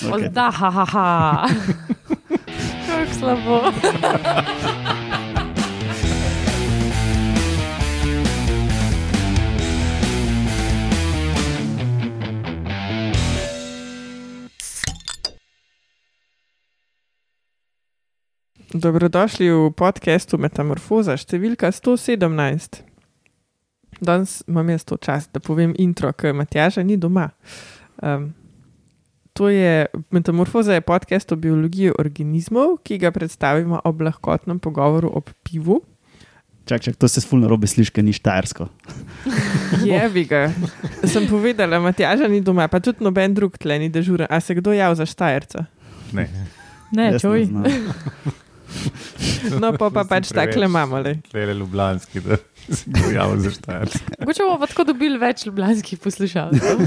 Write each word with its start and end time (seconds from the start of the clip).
Okay. 0.00 0.28
Da, 0.28 0.50
ha, 0.50 0.70
ha, 0.70 0.84
ha. 0.84 1.48
Kako 2.86 3.14
slabo. 3.18 3.72
Dobrodošli 18.72 19.50
v 19.50 19.70
podkastu 19.76 20.38
Metamorfoza, 20.40 21.18
številka 21.20 21.68
117. 21.74 22.80
Danes 24.00 24.40
imam 24.48 24.70
jaz 24.72 24.86
to 24.88 24.96
čast, 24.96 25.28
da 25.34 25.44
povem 25.44 25.74
intro, 25.76 26.08
ker 26.16 26.32
Matjaža 26.32 26.86
ni 26.86 26.96
doma. 26.96 27.34
Um, 28.00 28.30
to 29.40 29.48
je 29.48 29.86
Metamorfoza, 30.10 30.74
je 30.76 30.84
podcast 30.84 31.32
o 31.32 31.36
biologiji 31.36 31.94
organizmov, 31.98 32.76
ki 32.84 32.98
ga 33.00 33.08
predstavimo 33.08 33.78
ob 33.88 34.02
lahkotnem 34.04 34.58
pogovoru 34.60 35.08
ob 35.16 35.30
pivu. 35.48 35.78
Čak, 36.68 36.82
čak, 36.84 36.96
to 37.00 37.08
se 37.08 37.24
fulno 37.24 37.48
robe 37.48 37.64
sliši, 37.64 37.88
ker 37.88 38.04
ni 38.04 38.12
štajersko. 38.12 38.68
Je 39.88 40.02
bi 40.12 40.26
ga. 40.28 40.52
Sem 41.08 41.24
povedala, 41.24 41.80
Matjaža 41.80 42.28
ni 42.28 42.42
doma, 42.44 42.68
pa 42.68 42.82
tudi 42.84 43.00
noben 43.00 43.32
drug 43.32 43.56
tle 43.56 43.78
ni 43.80 43.88
dežuren. 43.88 44.28
A 44.28 44.44
se 44.44 44.54
kdo 44.60 44.76
javlja 44.76 45.00
za 45.00 45.08
štajerca? 45.08 45.64
Ne, 46.12 46.28
Ne, 46.92 47.16
čuj. 47.16 47.48
znam. 47.48 47.64
No, 49.56 49.72
pa, 49.72 49.88
pa 49.90 50.04
pač 50.04 50.34
takle 50.36 50.68
imamo. 50.68 51.00
Le. 51.00 51.16
le 51.32 51.54
Ljubljanski, 51.54 52.20
da 52.20 52.36
se 52.68 52.84
ga 52.92 53.08
javlja 53.14 53.40
za 53.48 53.50
štajerski. 53.56 54.04
Mogoče 54.20 54.42
bomo 54.44 54.60
pa 54.60 54.68
tako 54.68 54.84
dobili 54.92 55.18
več 55.18 55.46
ljubljanskih 55.48 55.98
poslušalcev. 55.98 56.84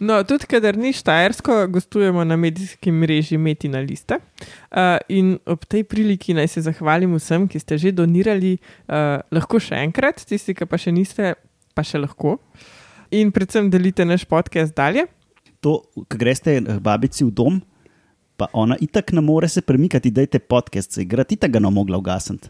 No, 0.00 0.16
tudi, 0.24 0.46
kadar 0.48 0.78
ni 0.80 0.94
štajersko, 0.96 1.66
gostujemo 1.68 2.24
na 2.24 2.36
medijski 2.36 2.92
mreži 2.92 3.36
Metina 3.36 3.82
Lista. 3.84 4.16
Uh, 4.16 4.96
in 5.08 5.34
ob 5.44 5.66
tej 5.68 5.84
priliki 5.84 6.32
naj 6.34 6.48
se 6.54 6.62
zahvalim 6.64 7.12
vsem, 7.18 7.44
ki 7.44 7.60
ste 7.60 7.76
že 7.78 7.92
donirali, 7.92 8.54
uh, 8.88 9.20
lahko 9.28 9.60
še 9.60 9.76
enkrat, 9.84 10.22
tisti, 10.24 10.54
ki 10.56 10.64
pa 10.64 10.80
še 10.80 10.94
niste, 10.96 11.34
pa 11.76 11.84
še 11.84 12.00
lahko. 12.00 12.38
In 13.12 13.28
predvsem 13.34 13.68
delite 13.68 14.06
naš 14.08 14.24
podcast 14.24 14.72
dalje. 14.72 15.04
To, 15.60 15.82
ko 15.92 16.16
greste 16.16 16.56
k 16.64 16.78
babici 16.80 17.26
v 17.26 17.34
dom, 17.36 17.58
pa 18.40 18.48
ona 18.56 18.78
itak 18.80 19.12
ne 19.12 19.20
more 19.20 19.50
se 19.52 19.60
premikati, 19.60 20.14
dajte 20.16 20.40
podcast, 20.40 20.96
se 20.96 21.04
igrati, 21.04 21.36
itak 21.36 21.58
ga 21.58 21.60
ne 21.60 21.68
mogla 21.68 22.00
ugasniti. 22.00 22.48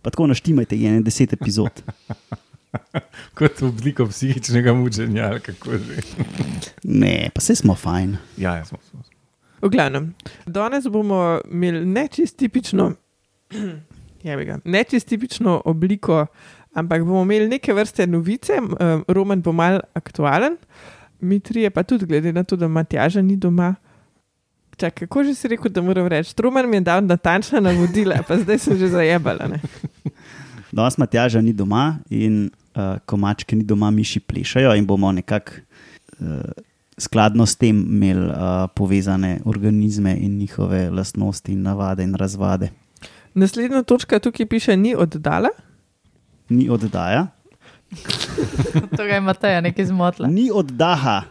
Pa 0.00 0.08
tako 0.08 0.30
naštimajte 0.32 0.80
ene 0.80 1.04
deset 1.04 1.36
epizod. 1.36 1.84
Kot 3.38 3.62
obliko 3.62 4.06
psihičnega 4.06 4.72
mučenja, 4.72 5.24
ali 5.24 5.40
kako 5.40 5.78
že. 5.78 6.02
Ne, 6.84 7.30
pa 7.34 7.40
vse 7.40 7.54
smo 7.54 7.74
fajn. 7.74 8.16
Ja, 8.36 8.56
ja, 8.56 8.64
smo, 8.64 8.78
smo. 8.90 9.02
smo. 9.02 9.12
V 9.62 9.70
glavnem, 9.70 10.14
danes 10.46 10.88
bomo 10.90 11.40
imeli 11.50 11.86
nečist 11.86 12.36
tipično, 12.36 12.92
nečist 14.64 15.06
tipično 15.06 15.60
obliko, 15.64 16.26
ampak 16.74 17.04
bomo 17.04 17.22
imeli 17.22 17.48
neke 17.48 17.74
vrste 17.74 18.06
novice, 18.06 18.58
um, 18.58 19.04
Roman 19.08 19.42
bo 19.42 19.52
mal 19.52 19.80
aktualen, 19.94 20.56
mi 21.20 21.40
trije 21.40 21.70
pa 21.70 21.82
tudi, 21.82 22.06
glede 22.06 22.32
na 22.32 22.42
to, 22.44 22.56
da 22.56 22.68
Matjaža 22.68 23.22
ni 23.22 23.36
doma. 23.36 23.74
Čakaj, 24.76 25.06
kako 25.06 25.24
že 25.24 25.34
si 25.34 25.48
rekel, 25.48 25.70
da 25.70 25.82
moram 25.82 26.06
reči? 26.06 26.34
Roman 26.38 26.70
mi 26.70 26.76
je 26.76 26.80
dal 26.80 27.04
natančna 27.04 27.60
navodila, 27.60 28.18
pa 28.28 28.38
zdaj 28.38 28.58
sem 28.58 28.78
že 28.78 28.88
zajebala. 28.88 29.46
Ne? 29.46 29.60
Danes 30.72 30.98
Matjaža 30.98 31.40
ni 31.40 31.52
doma 31.52 32.00
in 32.10 32.50
uh, 32.74 32.98
ko 33.06 33.16
mačke 33.16 33.56
ni 33.56 33.64
doma, 33.64 33.90
miši 33.90 34.20
plešajo 34.20 34.74
in 34.74 34.86
bomo 34.86 35.12
nekako 35.12 35.52
uh, 36.20 36.26
skladno 36.98 37.46
s 37.46 37.56
tem 37.56 37.76
imeli 37.76 38.26
uh, 38.30 38.68
povezane 38.74 39.40
organizme 39.44 40.16
in 40.20 40.38
njihove 40.38 40.90
lastnosti, 40.90 41.52
in 41.52 41.62
navade 41.62 42.04
in 42.04 42.14
razvade. 42.14 42.70
Naslednja 43.34 43.82
točka 43.82 44.18
tukaj 44.18 44.46
piše, 44.46 44.76
ni 44.76 44.94
oddala. 44.94 45.48
Ni 46.48 46.68
oddaja, 46.68 47.26
Torej, 48.96 49.20
Mateja 49.20 49.60
nekaj 49.60 49.84
zmotila. 49.84 50.28
ni 50.28 50.50
oddaha. 50.54 51.22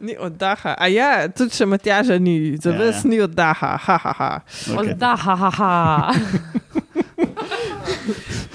Ni 0.00 0.16
oddaha. 0.20 0.74
A 0.78 0.86
ja, 0.88 1.28
tudi 1.28 1.50
če 1.56 1.66
Matjaža 1.66 2.18
ni, 2.18 2.56
za 2.56 2.70
Ja, 2.70 2.78
vas 2.78 3.04
ja. 3.04 3.10
ni 3.10 3.20
oddaha. 3.20 3.76
Ha, 3.76 3.96
ha, 3.98 4.12
ha. 4.12 4.40
Okay. 4.68 4.94
Da, 4.96 5.16
ha, 5.16 5.36
ha, 5.36 5.50
ha. 5.50 6.12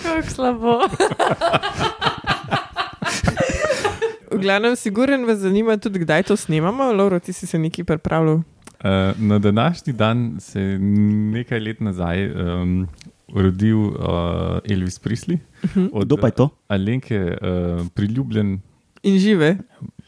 Kako 0.03 0.29
slabo. 0.29 0.79
V 4.31 4.37
glavnem, 4.37 4.75
siguren 4.75 5.25
vas 5.25 5.39
zanima 5.39 5.77
tudi, 5.77 5.99
kdaj 5.99 6.23
to 6.23 6.35
snemamo. 6.35 6.91
Lauro, 6.93 7.19
ti 7.19 7.33
si 7.33 7.47
se 7.47 7.59
nekaj 7.59 7.83
pripravljal. 7.85 8.35
Uh, 8.35 8.43
na 9.17 9.39
današnji 9.39 9.93
dan 9.93 10.37
se 10.39 10.61
je 10.61 10.79
nekaj 11.31 11.59
let 11.59 11.79
nazaj 11.79 12.25
um, 12.27 12.87
rodil 13.29 13.77
uh, 13.79 13.93
Elvis 14.65 14.97
Prisley. 14.97 15.37
Od 15.91 16.05
Kdo 16.05 16.17
pa 16.17 16.27
je 16.27 16.31
to? 16.33 16.49
Alenke, 16.67 17.19
uh, 17.31 17.87
priljubljen 17.89 18.59
In 19.03 19.19
žive. 19.19 19.57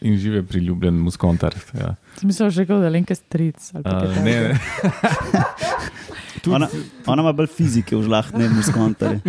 in 0.01 0.17
žive 0.17 0.43
priljubljen 0.43 0.93
muskontar. 0.95 1.53
Ja. 1.73 1.95
Smisel 2.17 2.49
že 2.49 2.65
kot 2.65 2.81
da 2.81 2.89
Lenka 2.89 3.15
stric. 3.15 3.71
ali 3.73 3.83
pa 3.83 3.89
kaj 3.91 4.07
Uh, 4.09 4.15
ne, 4.15 4.35
ne. 4.41 4.59
Tudi- 6.43 6.55
Ona, 6.55 6.67
ona 7.05 7.21
ima 7.21 7.31
bolj 7.31 7.47
fizike 7.47 7.95
v 7.95 8.03
žlah, 8.03 8.33
ne 8.33 8.49
muskontare. 8.49 9.19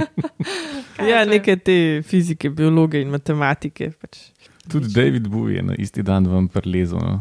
Ja, 1.01 1.25
neke 1.25 1.55
te 1.57 1.77
fizike, 2.03 2.51
biologe 2.51 2.99
in 3.01 3.09
matematike. 3.09 3.93
Pač. 3.93 4.19
Tudi 4.69 4.89
David 4.95 5.29
Bowie 5.29 5.57
je 5.57 5.63
na 5.63 5.75
isti 5.75 6.03
dan 6.03 6.27
vam 6.27 6.49
prelezel. 6.49 6.99
No. 6.99 7.21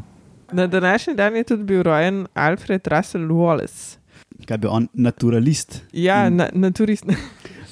Na 0.51 0.67
današnji 0.67 1.15
dan 1.15 1.35
je 1.35 1.43
tudi 1.43 1.63
bil 1.63 1.83
rojen 1.83 2.27
Alfred 2.33 2.87
Russell 2.87 3.27
Wallace. 3.27 3.97
Kaj 4.47 4.57
bi 4.57 4.67
on, 4.67 4.87
naturalist. 4.93 5.81
Ja, 5.93 6.27
In- 6.27 6.35
na, 6.35 6.49
naturist. 6.53 7.05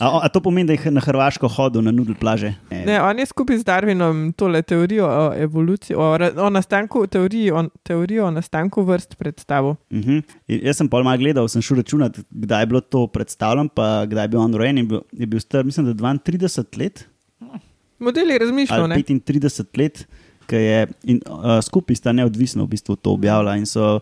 A, 0.01 0.19
a 0.23 0.29
to 0.29 0.41
pomeni, 0.41 0.65
da 0.67 0.73
je 0.73 0.91
na 0.91 1.01
Hrvaško 1.01 1.47
hodil 1.47 1.83
na 1.85 1.91
nudl 1.91 2.15
plaže? 2.17 2.55
Ne, 2.71 2.95
on 3.01 3.19
je 3.19 3.25
skupaj 3.25 3.59
z 3.61 3.65
Darwinom 3.67 4.31
tole 4.33 4.61
teorijo 4.61 5.05
o 5.05 5.27
evoluciji, 5.37 5.95
o, 5.95 6.07
o 6.41 6.49
nastanku, 6.49 7.03
teoriji, 7.07 7.51
o, 7.51 7.67
teorijo 7.83 8.25
o 8.25 8.31
nastanku 8.31 8.81
vrst 8.81 9.15
predstavil. 9.17 9.75
Uh 9.91 9.99
-huh. 9.99 10.23
Jaz 10.47 10.77
sem 10.77 10.89
pol 10.89 11.03
malo 11.03 11.17
gledal, 11.17 11.47
sem 11.47 11.61
šel 11.61 11.77
računati, 11.77 12.21
kdaj 12.29 12.61
je 12.61 12.65
bilo 12.65 12.81
to 12.81 13.07
predstavljeno, 13.07 13.69
pa 13.69 14.05
kdaj 14.05 14.23
je 14.23 14.27
bil 14.27 14.39
on 14.39 14.53
rojen. 14.53 14.77
Je 14.77 14.83
bil, 14.83 15.01
je 15.11 15.25
bil 15.25 15.39
star, 15.39 15.65
mislim, 15.65 15.85
da 15.85 15.93
32 15.93 16.79
let 16.79 17.07
Model 18.01 18.33
je 18.33 18.39
razmišljal, 18.39 18.83
ali 18.83 18.89
ne? 18.89 19.19
35 19.19 19.77
let, 19.77 20.05
ki 20.49 20.55
je 20.55 20.87
in, 21.03 21.19
uh, 21.29 21.59
skupaj 21.61 21.95
sta 21.95 22.11
neodvisno 22.11 22.65
v 22.65 22.73
bistvu 22.73 22.97
to 22.97 23.13
objavila 23.13 23.55
in 23.57 23.65
so 23.69 23.99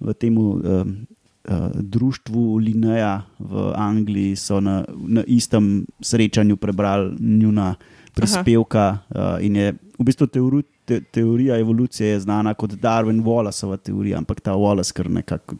v 0.00 0.14
tem 0.14 0.38
uh, 0.38 0.54
uh, 0.54 1.70
društvu 1.74 2.56
Lineja 2.62 3.22
v 3.38 3.72
Angliji 3.76 4.36
so 4.36 4.60
na, 4.60 4.84
na 4.88 5.24
istem 5.26 5.84
srečanju 6.00 6.56
prebrali 6.56 7.16
njuna 7.20 7.74
prispevka 8.14 8.98
uh, 9.10 9.44
in 9.44 9.56
je 9.56 9.74
v 9.98 10.04
bistvu 10.04 10.26
teori, 10.26 10.62
te, 10.84 11.00
teorija 11.00 11.58
evolucije 11.58 12.08
je 12.08 12.20
znana 12.20 12.54
kot 12.54 12.78
Darwin 12.80 13.22
Wallaceova 13.24 13.76
teorija, 13.76 14.18
ampak 14.18 14.40
ta 14.40 14.54
Wallace 14.54 14.92
kar 14.92 15.10
nekako 15.10 15.56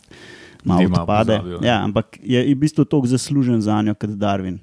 malo 0.64 0.86
odpade. 0.86 1.36
pozabil, 1.36 1.60
ne. 1.60 1.68
Ja, 1.68 1.82
ampak 1.84 2.18
je 2.22 2.44
v 2.44 2.54
bistvu 2.54 2.84
toliko 2.84 3.06
zaslužen 3.06 3.60
za 3.60 3.82
njo 3.82 3.94
kot 3.94 4.10
Darwin. 4.10 4.58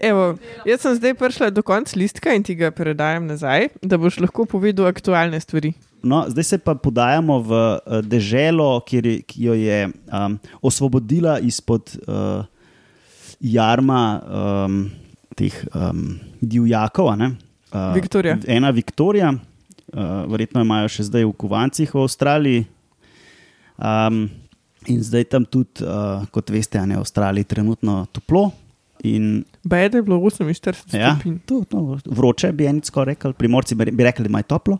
Evo, 0.00 0.36
jaz 0.68 0.84
sem 0.84 0.94
zdaj 0.98 1.14
prišla 1.18 1.50
do 1.50 1.62
konca 1.66 1.98
listka 1.98 2.34
in 2.34 2.42
ti 2.42 2.54
ga 2.54 2.70
predajam 2.70 3.26
nazaj, 3.26 3.68
da 3.82 3.98
boš 3.98 4.20
lahko 4.20 4.46
povedal 4.48 4.88
aktualne 4.90 5.40
stvari. 5.40 5.72
No, 6.06 6.24
zdaj 6.28 6.44
se 6.44 6.58
pa 6.58 6.74
podajamo 6.74 7.40
v 7.42 7.50
uh, 7.52 7.98
deželo, 8.04 8.80
kjer 8.86 9.06
je, 9.06 9.16
ki 9.26 9.44
jo 9.48 9.54
je 9.58 9.78
um, 9.88 10.38
osvobodila 10.62 11.38
izpod 11.42 11.96
uh, 12.06 12.44
jarma 13.40 14.02
um, 14.22 14.78
teh 15.36 15.56
um, 15.74 16.18
divjakov. 16.40 17.10
Uh, 17.10 17.94
Viktorija. 17.94 18.38
Ena 18.46 18.70
Viktorija, 18.70 19.32
uh, 19.34 20.24
verjetno 20.30 20.62
imajo 20.62 20.92
še 20.94 21.08
zdaj 21.10 21.26
v 21.26 21.36
kovancih 21.36 21.94
v 21.94 22.04
Avstraliji. 22.04 22.66
Um, 23.76 24.28
in 24.86 25.02
zdaj 25.02 25.26
tam 25.34 25.44
tudi, 25.44 25.82
uh, 25.82 26.24
kot 26.30 26.54
veste, 26.54 26.78
a 26.78 26.86
ne, 26.86 27.00
v 27.00 27.04
Avstraliji 27.04 27.50
trenutno 27.50 28.04
toplo. 28.14 28.50
In 29.04 29.42
Bede 29.66 29.98
je 29.98 30.02
bilo 30.06 30.18
48 30.22 30.94
Ja, 30.94 31.14
stopinj. 31.14 31.38
to, 31.46 31.64
to, 31.68 31.98
vroče 32.06 32.52
bi 32.52 32.68
eni 32.70 32.80
skoraj 32.84 33.14
rekli, 33.14 33.32
primorci 33.34 33.74
bi 33.74 33.90
bi 33.90 34.04
rekli, 34.06 34.22
da 34.22 34.30
ima 34.30 34.42
toplo. 34.42 34.78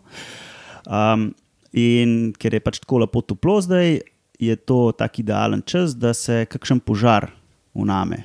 Um, 0.87 1.33
in 1.75 2.31
ker 2.39 2.53
je 2.55 2.61
pač 2.63 2.79
tako 2.79 3.01
lepo 3.03 3.21
toplo 3.21 3.59
zdaj, 3.61 3.99
je 4.39 4.55
to 4.55 4.91
tak 4.97 5.19
idealen 5.19 5.61
čas, 5.67 5.97
da 5.97 6.13
se 6.13 6.45
kakšen 6.47 6.79
požar 6.79 7.27
uname. 7.73 8.23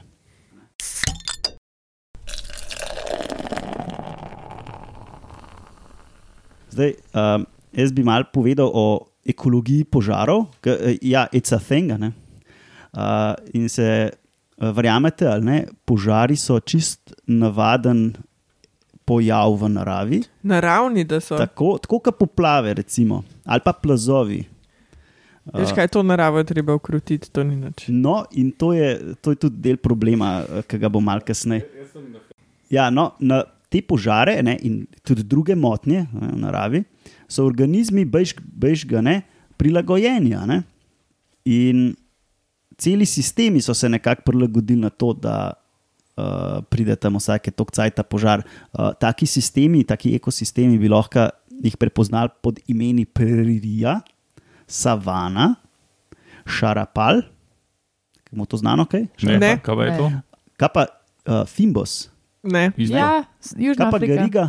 Zdaj, 6.73 6.95
um, 7.13 7.47
jaz 7.77 7.93
bi 7.93 8.05
mal 8.05 8.25
povedal 8.33 8.71
o 8.73 8.87
ekologiji 9.29 9.85
požarov. 9.85 10.47
Ja, 11.03 11.27
it's 11.33 11.53
a 11.55 11.59
thing. 11.61 11.93
a 11.93 11.99
ne. 11.99 12.13
Uh, 12.93 13.35
in 13.55 13.69
se 13.69 14.11
verjamete 14.71 15.27
ali 15.27 15.45
ne, 15.45 15.59
požari 15.85 16.37
so 16.37 16.61
čist 16.61 17.15
navaden 17.27 18.13
pojav 19.05 19.57
v 19.59 19.69
naravi. 19.69 20.23
Naravni, 20.43 21.05
da 21.05 21.21
so. 21.21 21.37
Tako, 21.37 21.77
tako 21.83 21.99
kot 21.99 22.19
poplave, 22.19 22.75
recimo, 22.75 23.23
ali 23.45 23.61
pa 23.65 23.73
plazovi. 23.73 24.45
Veš 25.43 25.73
kaj, 25.75 25.89
to 25.91 26.05
naravo 26.07 26.39
je 26.39 26.47
treba 26.53 26.75
ukrotiti, 26.75 27.31
to 27.35 27.43
ni 27.45 27.57
nič. 27.59 27.89
No, 27.89 28.23
in 28.39 28.53
to 28.55 28.73
je, 28.73 29.15
to 29.21 29.35
je 29.35 29.41
tudi 29.43 29.59
del 29.65 29.77
problema, 29.83 30.45
eh, 30.47 30.63
ki 30.63 30.79
ga 30.79 30.89
bo 30.89 31.03
malo 31.03 31.27
kasneje. 31.27 31.67
Ja, 32.71 32.91
no, 32.95 33.11
na 33.19 33.43
te 33.73 33.83
požare 33.83 34.37
ne, 34.43 34.55
in 34.63 34.85
tudi 35.03 35.25
druge 35.27 35.57
motnje 35.59 36.07
ne, 36.13 36.31
v 36.31 36.39
naravi 36.45 36.85
so 37.33 37.47
organizmi 37.49 38.05
bežga 38.07 39.01
ne 39.03 39.23
prilagojeni. 39.57 40.37
Ne? 40.47 40.63
In 41.51 41.91
celi 42.79 43.07
sistemi 43.07 43.61
so 43.61 43.75
se 43.75 43.89
nekako 43.89 44.23
prilagodili 44.23 44.81
na 44.81 44.91
to, 44.91 45.13
da 45.13 45.53
uh, 46.17 46.63
pride 46.71 46.97
tam 46.97 47.17
vsake 47.17 47.51
tok 47.51 47.71
cajta 47.73 48.03
požar. 48.03 48.43
Uh, 48.73 48.93
taki 49.01 49.27
sistemi, 49.27 49.85
taki 49.85 50.15
ekosistemi 50.17 50.79
bi 50.79 50.89
lahko 50.89 51.29
jih 51.63 51.77
prepoznali 51.77 52.31
pod 52.43 52.59
imeni 52.67 53.05
prerija, 53.05 54.01
savana, 54.67 55.55
šarapal. 56.47 57.23
Bomo 58.33 58.47
to 58.47 58.57
znano, 58.57 58.85
kaj? 58.89 59.07
Ne, 59.23 59.39
Ne. 59.39 59.57
pa, 59.57 59.63
kaj 59.63 59.77
pa 59.77 59.85
je 59.85 59.97
to? 59.99 60.07
Kaj 60.57 60.69
pa 60.75 60.83
uh, 60.87 61.47
Fimbos, 61.47 62.09
Ne, 62.43 62.73
Izbor. 62.77 62.99
Ja, 62.99 63.25
Južna 63.57 63.85
kaj 63.85 63.91
pa 63.91 63.97
Afrika. 63.97 64.15
Gariga? 64.15 64.45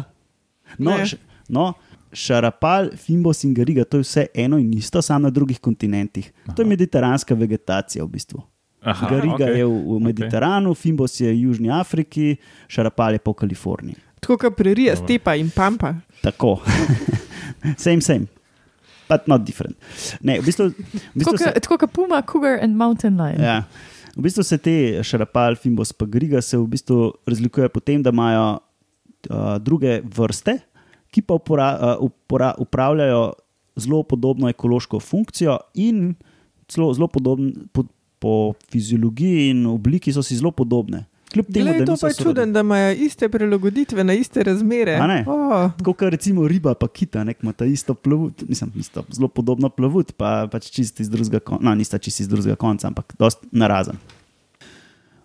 No, 0.81 0.97
š, 0.97 1.17
no, 1.49 1.73
šarapal, 2.13 2.89
Fimbos 2.98 3.44
in 3.44 3.54
Gariga, 3.54 3.83
to 3.83 3.98
je 3.98 4.06
vse 4.06 4.25
eno 4.33 4.57
in 4.57 4.74
isto, 4.74 5.01
samo 5.01 5.27
na 5.27 5.30
drugih 5.30 5.60
kontinentih. 5.60 6.31
To 6.56 6.62
je 6.62 6.68
mediteranska 6.69 7.36
vegetacija 7.36 8.04
v 8.06 8.07
bistvu. 8.07 8.42
Aha, 8.83 9.07
Gariga 9.10 9.36
okej. 9.48 9.57
je 9.57 9.65
v, 9.65 9.77
v 9.95 10.00
Mediteranu, 10.04 10.74
Fimbos 10.75 11.19
je 11.19 11.31
v 11.31 11.42
Južni 11.48 11.71
Afriki, 11.71 12.36
Šarapal 12.68 13.13
je 13.13 13.19
pa 13.19 13.31
v 13.31 13.33
Kaliforniji. 13.33 13.95
tako 14.19 14.38
kot 14.38 14.56
prerija, 14.57 14.95
Dobro. 14.95 15.07
stepa 15.07 15.36
in 15.36 15.50
pampa. 15.51 15.94
Tako. 16.21 16.60
same, 17.77 18.01
same. 18.01 18.27
But 19.10 19.27
not 19.27 19.44
different. 19.44 19.75
Ne, 20.21 20.39
v 20.39 20.45
bistvu, 20.45 20.69
v 20.71 21.18
bistvu 21.19 21.38
se, 21.38 21.51
Tako 21.60 21.77
kot 21.77 21.92
Puma, 21.92 22.21
Cougar 22.24 22.60
in 22.63 22.75
Mountain 22.75 23.19
Lion. 23.19 23.42
ja, 23.42 23.63
v 24.15 24.21
bistvu 24.24 24.44
se 24.44 24.57
te 24.57 25.04
šarapal, 25.04 25.56
fimbos 25.56 25.92
pa 25.94 26.06
griga 26.06 26.42
se 26.42 26.57
v 26.57 26.68
bistvu 26.68 27.12
razlikujejo 27.27 27.69
po 27.69 27.80
tem, 27.80 28.04
da 28.04 28.10
imajo 28.15 28.60
uh, 29.30 29.57
druge 29.60 30.01
vrste, 30.04 30.60
ki 31.13 31.21
pa 31.21 31.38
upora, 31.38 31.69
uh, 31.77 32.06
upora, 32.10 32.54
upravljajo 32.57 33.33
zelo 33.75 34.04
podobno 34.04 34.50
ekološko 34.50 35.00
funkcijo 35.00 35.57
in 35.74 36.13
celo, 36.68 36.94
zelo 36.94 37.07
podobno 37.07 37.51
po, 37.71 37.86
po 38.19 38.54
fiziologiji 38.71 39.50
in 39.50 39.65
obliki 39.68 40.13
so 40.13 40.24
si 40.24 40.38
zelo 40.38 40.51
podobne. 40.51 41.06
Kljub 41.33 41.45
temu, 41.54 41.65
Glej, 41.65 41.86
to 41.86 41.95
pa 42.01 42.07
je 42.07 42.13
čuden, 42.13 42.51
da 42.54 42.62
imajo 42.62 42.92
iste 42.94 43.30
prilagoditve 43.30 44.04
na 44.04 44.13
iste 44.13 44.44
razmere. 44.44 45.00
Oh, 45.27 45.71
kot 45.83 46.01
recimo 46.13 46.45
riba, 46.48 46.75
pa 46.77 46.88
kita, 46.88 47.24
nek 47.25 47.42
ima 47.42 47.54
ta 47.57 47.65
isto 47.65 47.94
plavut, 47.94 48.44
mislim, 48.50 48.71
isto, 48.77 49.04
zelo 49.10 49.27
podobno 49.27 49.69
plavut, 49.69 50.12
pa 50.18 50.48
pač 50.51 50.69
čisti 50.69 51.01
iz 51.01 51.10
drugega 51.10 51.39
konca, 51.39 51.65
no, 51.65 51.74
nista 51.75 51.98
čisti 51.98 52.27
iz 52.27 52.30
drugega 52.30 52.56
konca, 52.56 52.88
ampak 52.88 53.15
dost 53.19 53.42
narazen. 53.51 53.98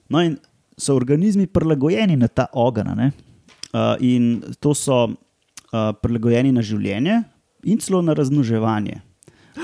No, 0.09 0.25
in 0.25 0.39
so 0.81 0.97
organizmi 0.97 1.47
prilagojeni 1.47 2.17
na 2.17 2.29
ta 2.29 2.47
ogen, 2.53 2.89
a 2.89 2.95
ne? 2.97 3.13
uh, 3.73 3.97
in 4.01 4.43
to 4.61 4.75
so 4.75 5.09
uh, 5.73 5.93
prilagojeni 6.03 6.53
na 6.53 6.63
življenje 6.63 7.23
in 7.65 7.79
celo 7.79 8.03
na 8.03 8.15
razmnoževanje. 8.15 9.01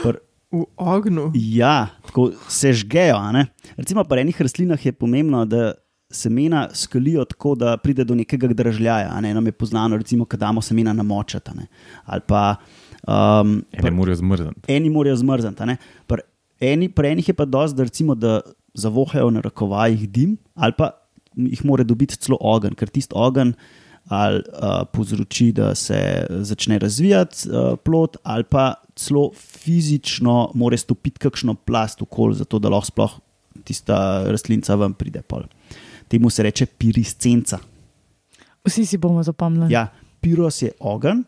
Pr 0.02 0.20
v 0.54 0.64
ognju. 0.76 1.32
Ja, 1.34 1.88
tako 2.06 2.30
se 2.48 2.72
žgejo. 2.72 3.16
a 3.18 3.32
ne. 3.32 3.46
Recimo, 3.76 4.04
pri 4.04 4.20
enih 4.22 4.40
rastlinah 4.42 4.86
je 4.86 4.92
pomembno, 4.92 5.44
da 5.44 5.72
semena 6.10 6.68
skalijo 6.74 7.24
tako, 7.24 7.54
da 7.58 7.76
pride 7.76 8.04
do 8.04 8.14
nekega 8.14 8.46
držljaja. 8.46 9.10
a 9.10 9.20
Ne? 9.20 9.34
Nam 9.34 9.46
je 9.46 9.52
poznano, 9.52 9.96
recimo, 9.96 10.26
da 10.30 10.36
damo 10.36 10.62
semena 10.62 10.92
namočati. 10.92 11.50
a 11.50 11.54
ne. 11.54 11.66
Ali 12.04 12.20
pa 12.26 12.56
um, 13.08 13.64
Ene 13.72 13.90
morajo 13.90 14.14
zmrzniti. 14.16 14.60
eni 14.68 14.90
morajo 14.90 15.16
zmrzniti. 15.16 15.62
a 15.62 15.66
ne. 15.66 15.76
Pri 16.06 16.22
eni, 16.60 16.88
pri 16.88 17.08
enih 17.08 17.28
je 17.28 17.34
pa 17.34 17.44
dosti, 17.44 17.76
da, 17.76 17.82
recimo, 17.82 18.14
da 18.14 18.40
zavohajo 18.74 19.30
na 19.30 19.40
rokovajih 19.40 20.10
dim, 20.10 20.36
ali 20.54 20.72
pa 20.78 20.90
jih 21.34 21.64
mora 21.64 21.82
dobiti 21.84 22.16
celo 22.16 22.38
ogen, 22.40 22.74
ker 22.74 22.88
tisti 22.88 23.14
ogen 23.16 23.54
ali 24.08 24.38
uh, 24.38 24.84
povzroči, 24.92 25.52
da 25.52 25.74
se 25.74 26.26
začne 26.30 26.78
razvijati 26.78 27.48
uh, 27.48 27.78
plod, 27.84 28.16
ali 28.22 28.44
pa 28.44 28.74
celo 28.96 29.30
fizično 29.34 30.50
mora 30.54 30.76
stopiti 30.76 31.18
kakšno 31.18 31.54
plast 31.54 32.02
okoli, 32.02 32.34
zato 32.34 32.58
da 32.58 32.68
lahko 32.68 32.86
sploh 32.86 33.18
tista 33.64 34.24
rastlinca 34.26 34.74
ven 34.74 34.92
pride. 34.92 35.22
Pol. 35.22 35.46
Temu 36.08 36.30
se 36.30 36.42
reče 36.42 36.66
piriscenca. 36.66 37.58
Vsi 38.64 38.86
si 38.86 38.98
bomo 38.98 39.22
zapomnili. 39.22 39.72
Ja, 39.72 39.88
piros 40.20 40.62
je 40.62 40.72
ogenj. 40.80 41.22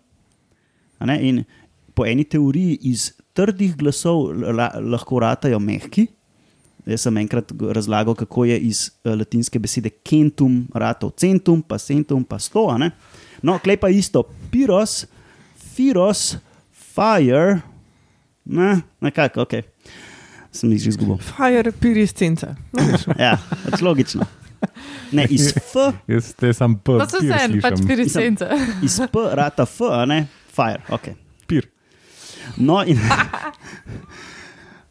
ne, 1.00 1.18
In 1.28 1.44
po 1.94 2.06
eni 2.06 2.24
teoriji 2.24 2.78
iz 2.82 3.12
trdih 3.32 3.76
glasov 3.76 4.32
la, 4.32 4.70
lahko 4.80 5.20
ratajo 5.20 5.58
mehki. 5.58 6.06
Jaz 6.86 7.02
sem 7.02 7.16
enkrat 7.18 7.50
razlagal, 7.74 8.14
kako 8.14 8.44
je 8.46 8.58
iz 8.68 8.90
eh, 9.04 9.10
latinske 9.18 9.58
besede 9.58 9.90
centum, 10.06 10.68
ratov 10.74 11.16
centum, 11.18 11.62
pa 11.62 11.78
centum, 11.82 12.24
pa 12.24 12.38
sto. 12.38 12.68
a 12.70 12.78
ne. 12.78 12.90
No, 13.42 13.58
klej 13.58 13.76
pa 13.82 13.88
isto, 13.90 14.22
piros, 14.50 15.06
firos, 15.74 16.36
fire, 16.94 17.60
ne, 18.44 18.80
nekako, 19.00 19.42
ok. 19.42 19.58
Sem 20.54 20.72
jih 20.72 20.86
že 20.86 20.94
izgubil. 20.94 21.18
Fire 21.20 21.72
piriscenca. 21.72 22.54
Ja, 23.18 23.34
pač 23.66 23.82
logično. 23.82 24.24
Ne, 25.12 25.26
iz 25.30 25.50
F, 25.52 25.74
Jaz 26.08 26.32
te 26.38 26.52
sam 26.56 26.78
prvi. 26.80 27.02
Pa 27.02 27.08
so 27.10 27.20
se 27.20 27.34
en, 27.44 27.58
pač 27.60 27.82
pirisence. 27.86 28.46
iz 28.82 28.96
P, 29.12 29.26
rata 29.36 29.66
F, 29.66 29.90
a 29.90 30.06
ne, 30.08 30.22
fire, 30.54 30.80
ok. 30.88 31.10
Pir. 31.50 31.68
No, 32.56 32.80
in, 32.86 32.98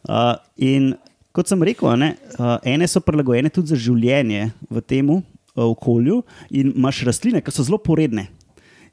uh, 0.06 0.36
in 0.70 0.94
kot 1.36 1.50
sem 1.50 1.60
rekel, 1.62 1.92
ne, 2.00 2.14
uh, 2.38 2.56
ene 2.64 2.88
so 2.88 3.02
prilagojene 3.04 3.52
tudi 3.52 3.74
za 3.74 3.78
življenje 3.78 4.46
v 4.70 4.82
tem 4.82 5.12
uh, 5.12 5.20
okolju, 5.54 6.22
in 6.50 6.72
imaš 6.72 7.04
rastline, 7.04 7.44
ki 7.44 7.52
so 7.52 7.62
zelo 7.62 7.78
poredne. 7.78 8.30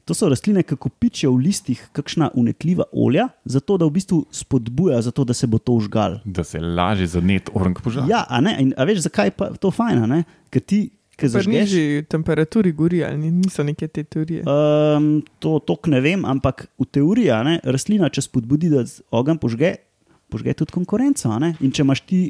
To 0.04 0.12
so 0.12 0.28
rastline, 0.28 0.60
ki 0.60 0.76
kopičijo 0.76 1.30
v 1.32 1.46
listih 1.46 1.80
kakšna 1.96 2.26
unetljiva 2.36 2.84
olja, 2.92 3.30
zato 3.48 3.78
da 3.80 3.86
v 3.88 3.94
bistvu 3.94 4.18
spodbujajo, 4.30 5.00
zato 5.02 5.24
da 5.24 5.32
se 5.32 5.48
bo 5.48 5.56
to 5.58 5.72
užgal. 5.72 6.18
Da 6.26 6.44
se 6.44 6.60
lažje 6.60 7.06
zanet 7.14 7.48
orang 7.54 7.78
požar. 7.80 8.04
Ja, 8.04 8.26
a, 8.28 8.40
ne, 8.40 8.52
in, 8.60 8.74
a 8.76 8.84
veš, 8.84 9.06
zakaj 9.06 9.32
je 9.32 9.36
pa 9.38 9.48
to 9.56 9.70
fajn? 9.72 10.04
Ker 10.52 10.60
ti, 10.60 10.82
ki 11.16 11.30
Pri 11.30 11.46
nižji 11.46 12.02
temperaturi 12.10 12.72
gori, 12.72 13.00
ali 13.00 13.16
ni- 13.16 13.30
niso 13.30 13.64
neke 13.64 13.88
te 13.88 14.04
teorije. 14.04 14.42
Um, 14.44 15.22
to 15.38 15.56
tok 15.64 15.86
ne 15.88 16.02
vem, 16.04 16.24
ampak 16.26 16.66
v 16.76 16.84
teoriji 16.84 17.32
ne, 17.46 17.60
rastlina, 17.64 18.10
če 18.10 18.26
spodbudi, 18.28 18.68
da 18.68 18.84
z- 18.84 19.00
ogenj 19.08 19.40
požge, 19.40 19.76
požge 20.34 20.54
tudi 20.58 20.74
konkurenco. 20.74 21.30
a 21.30 21.38
ne. 21.38 21.54
In 21.62 21.70
če 21.70 21.86
imaš 21.86 22.02
ti 22.02 22.24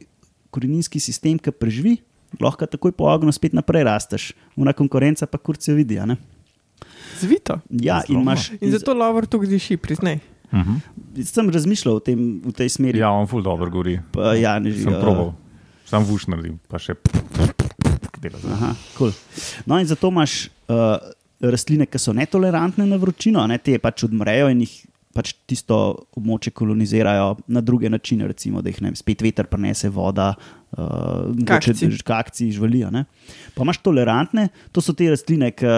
koreninski 0.53 1.01
sistem, 1.01 1.41
ki 1.41 1.55
preživi, 1.57 1.97
lahko 2.43 2.69
takoj 2.69 2.93
po 2.93 3.09
ognju 3.09 3.33
spet 3.33 3.57
naprej 3.57 3.89
rasteš. 3.89 4.33
Una 4.61 4.77
konkurenca 4.77 5.27
pa 5.27 5.41
kurce 5.41 5.73
vidi. 5.75 5.99
a 5.99 6.07
ne. 6.07 6.21
Zvito. 7.21 7.61
Ja, 7.71 8.03
in 8.05 8.21
Zlomno. 8.21 8.23
imaš. 8.23 8.51
In 8.61 8.71
zato 8.75 8.95
lovor 8.95 9.27
tu 9.27 9.41
diši, 9.41 9.77
priznaj. 9.77 10.21
Uh 10.53 10.61
-huh. 10.61 11.25
Sem 11.25 11.51
razmišljal 11.51 12.01
tem, 12.01 12.43
v 12.45 12.53
tej 12.53 12.69
smeri. 12.69 12.99
Ja, 12.99 13.11
on 13.11 13.27
ful 13.27 13.43
dobro 13.43 13.71
gori. 13.71 14.01
Pa, 14.13 14.35
ja, 14.35 14.59
ne, 14.59 14.73
Sem 14.73 14.93
uh, 14.93 15.01
probal. 15.01 15.33
Sam 15.85 16.05
vuš 16.05 16.27
naredim, 16.27 16.59
pa 16.69 16.79
še. 16.79 16.95
Dela 18.21 18.39
Aha, 18.53 18.75
cool. 18.99 19.13
No, 19.67 19.81
in 19.81 19.87
zato 19.87 20.09
imaš 20.09 20.49
uh, 20.69 20.97
rastline, 21.41 21.87
ki 21.87 21.99
so 21.99 22.13
netolerantne 22.13 22.87
na 22.87 22.97
vročino, 22.97 23.41
a 23.41 23.47
ne, 23.47 23.59
te 23.59 23.79
pač 23.79 24.05
odmrejo 24.05 24.49
in 24.49 24.61
jih 24.61 24.87
pač 25.15 25.33
tisto 25.49 25.77
območje 26.19 26.53
kolonizirajo 26.57 27.37
na 27.55 27.63
druge 27.65 27.91
načine, 27.91 28.27
recimo, 28.31 28.63
da 28.63 28.73
jih 28.73 28.81
ne 28.83 28.91
vem, 28.91 28.99
spet 28.99 29.23
veter 29.23 29.47
prenese, 29.51 29.89
voda, 29.95 30.33
uh, 30.77 31.31
Kakci. 31.47 31.91
kakci, 32.05 32.51
živalijo. 32.53 32.91
ne. 32.91 33.05
Pa 33.55 33.63
imaš 33.63 33.79
tolerantne, 33.85 34.49
to 34.73 34.83
so 34.83 34.95
te 34.97 35.09
rastline, 35.13 35.53
ki, 35.55 35.77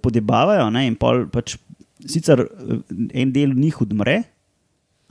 podebavajo 0.00 0.70
ne, 0.72 0.86
in 0.88 0.96
pol 0.96 1.26
pač 1.32 1.58
sicer 2.08 2.40
eh, 2.40 2.78
en 3.22 3.32
del 3.34 3.52
njih 3.56 3.82
odmre, 3.84 4.22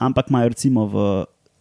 ampak 0.02 0.32
imajo 0.32 0.50
recimo 0.50 0.86
v, 0.90 1.06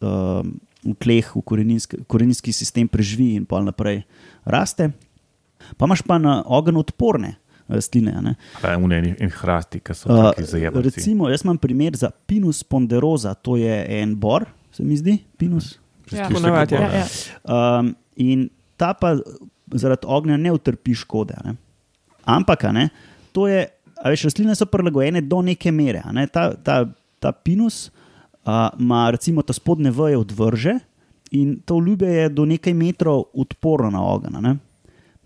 uh, 0.01 0.41
v 0.81 0.96
tleh, 0.98 1.27
v 1.36 1.43
koreninski, 1.46 2.01
koreninski 2.10 2.53
sistem 2.55 2.89
preživi 2.89 3.36
in 3.38 3.46
pol 3.46 3.63
naprej 3.67 4.01
raste. 4.43 4.89
Pa 5.77 5.86
imaš 5.86 6.01
pa 6.01 6.17
na 6.17 6.41
ogenj 6.41 6.81
odporne 6.81 7.36
rastline. 7.72 8.12
a 8.12 8.22
ne. 8.22 8.36
Uneni 8.78 9.16
in 9.20 9.30
hrasti, 9.30 9.80
ki 9.80 9.94
so 9.94 10.10
Uh, 10.10 10.30
taki 10.30 10.44
zajemni. 10.46 10.82
recimo, 10.84 11.30
jaz 11.30 11.44
imam 11.46 11.58
primer 11.58 11.96
za 11.96 12.12
Pinus 12.28 12.63
ponderosa, 12.63 13.34
to 13.34 13.56
je 13.58 14.01
en 14.01 14.16
bor, 14.16 14.46
se 14.72 14.84
mi 14.84 14.98
zdi, 14.98 15.18
Pinus. 15.38 15.78
Ja. 16.12 16.30
Ponavadi, 16.30 16.75
Ja, 16.75 16.90
ja. 16.94 17.06
Um, 17.80 17.96
in 18.16 18.50
ta 18.78 18.94
pa 18.94 19.16
zaradi 19.72 20.04
ognja 20.06 20.38
ne 20.38 20.51
utrpi 20.51 20.94
škode. 20.94 21.34
a 21.34 21.48
Ne? 21.48 21.56
Ampak, 22.25 22.63
a 22.63 22.72
ne, 22.72 22.90
to 23.32 23.48
je, 23.48 23.66
a 23.98 24.10
veš, 24.10 24.24
rastline 24.24 24.56
so 24.56 24.66
prilagojene 24.66 25.22
do 25.22 25.42
neke 25.42 25.72
mere. 25.72 26.01
a 26.06 26.12
Ne? 26.12 26.28
Ta, 26.28 26.51
ta, 26.56 26.86
ta 27.20 27.32
Pinus 27.32 27.90
a, 28.46 28.70
ima 28.80 29.10
recimo 29.12 29.42
ta 29.42 29.54
spodnje 29.54 29.92
veje 29.92 30.18
odvrže 30.18 30.74
in 31.32 31.62
to 31.66 31.80
ljube 31.80 32.08
je 32.08 32.30
do 32.30 32.46
nekaj 32.46 32.74
metrov 32.74 33.24
odporno 33.34 33.90
na 33.90 34.01
ogenj. 34.04 34.36
a 34.36 34.42
ne. 34.42 34.56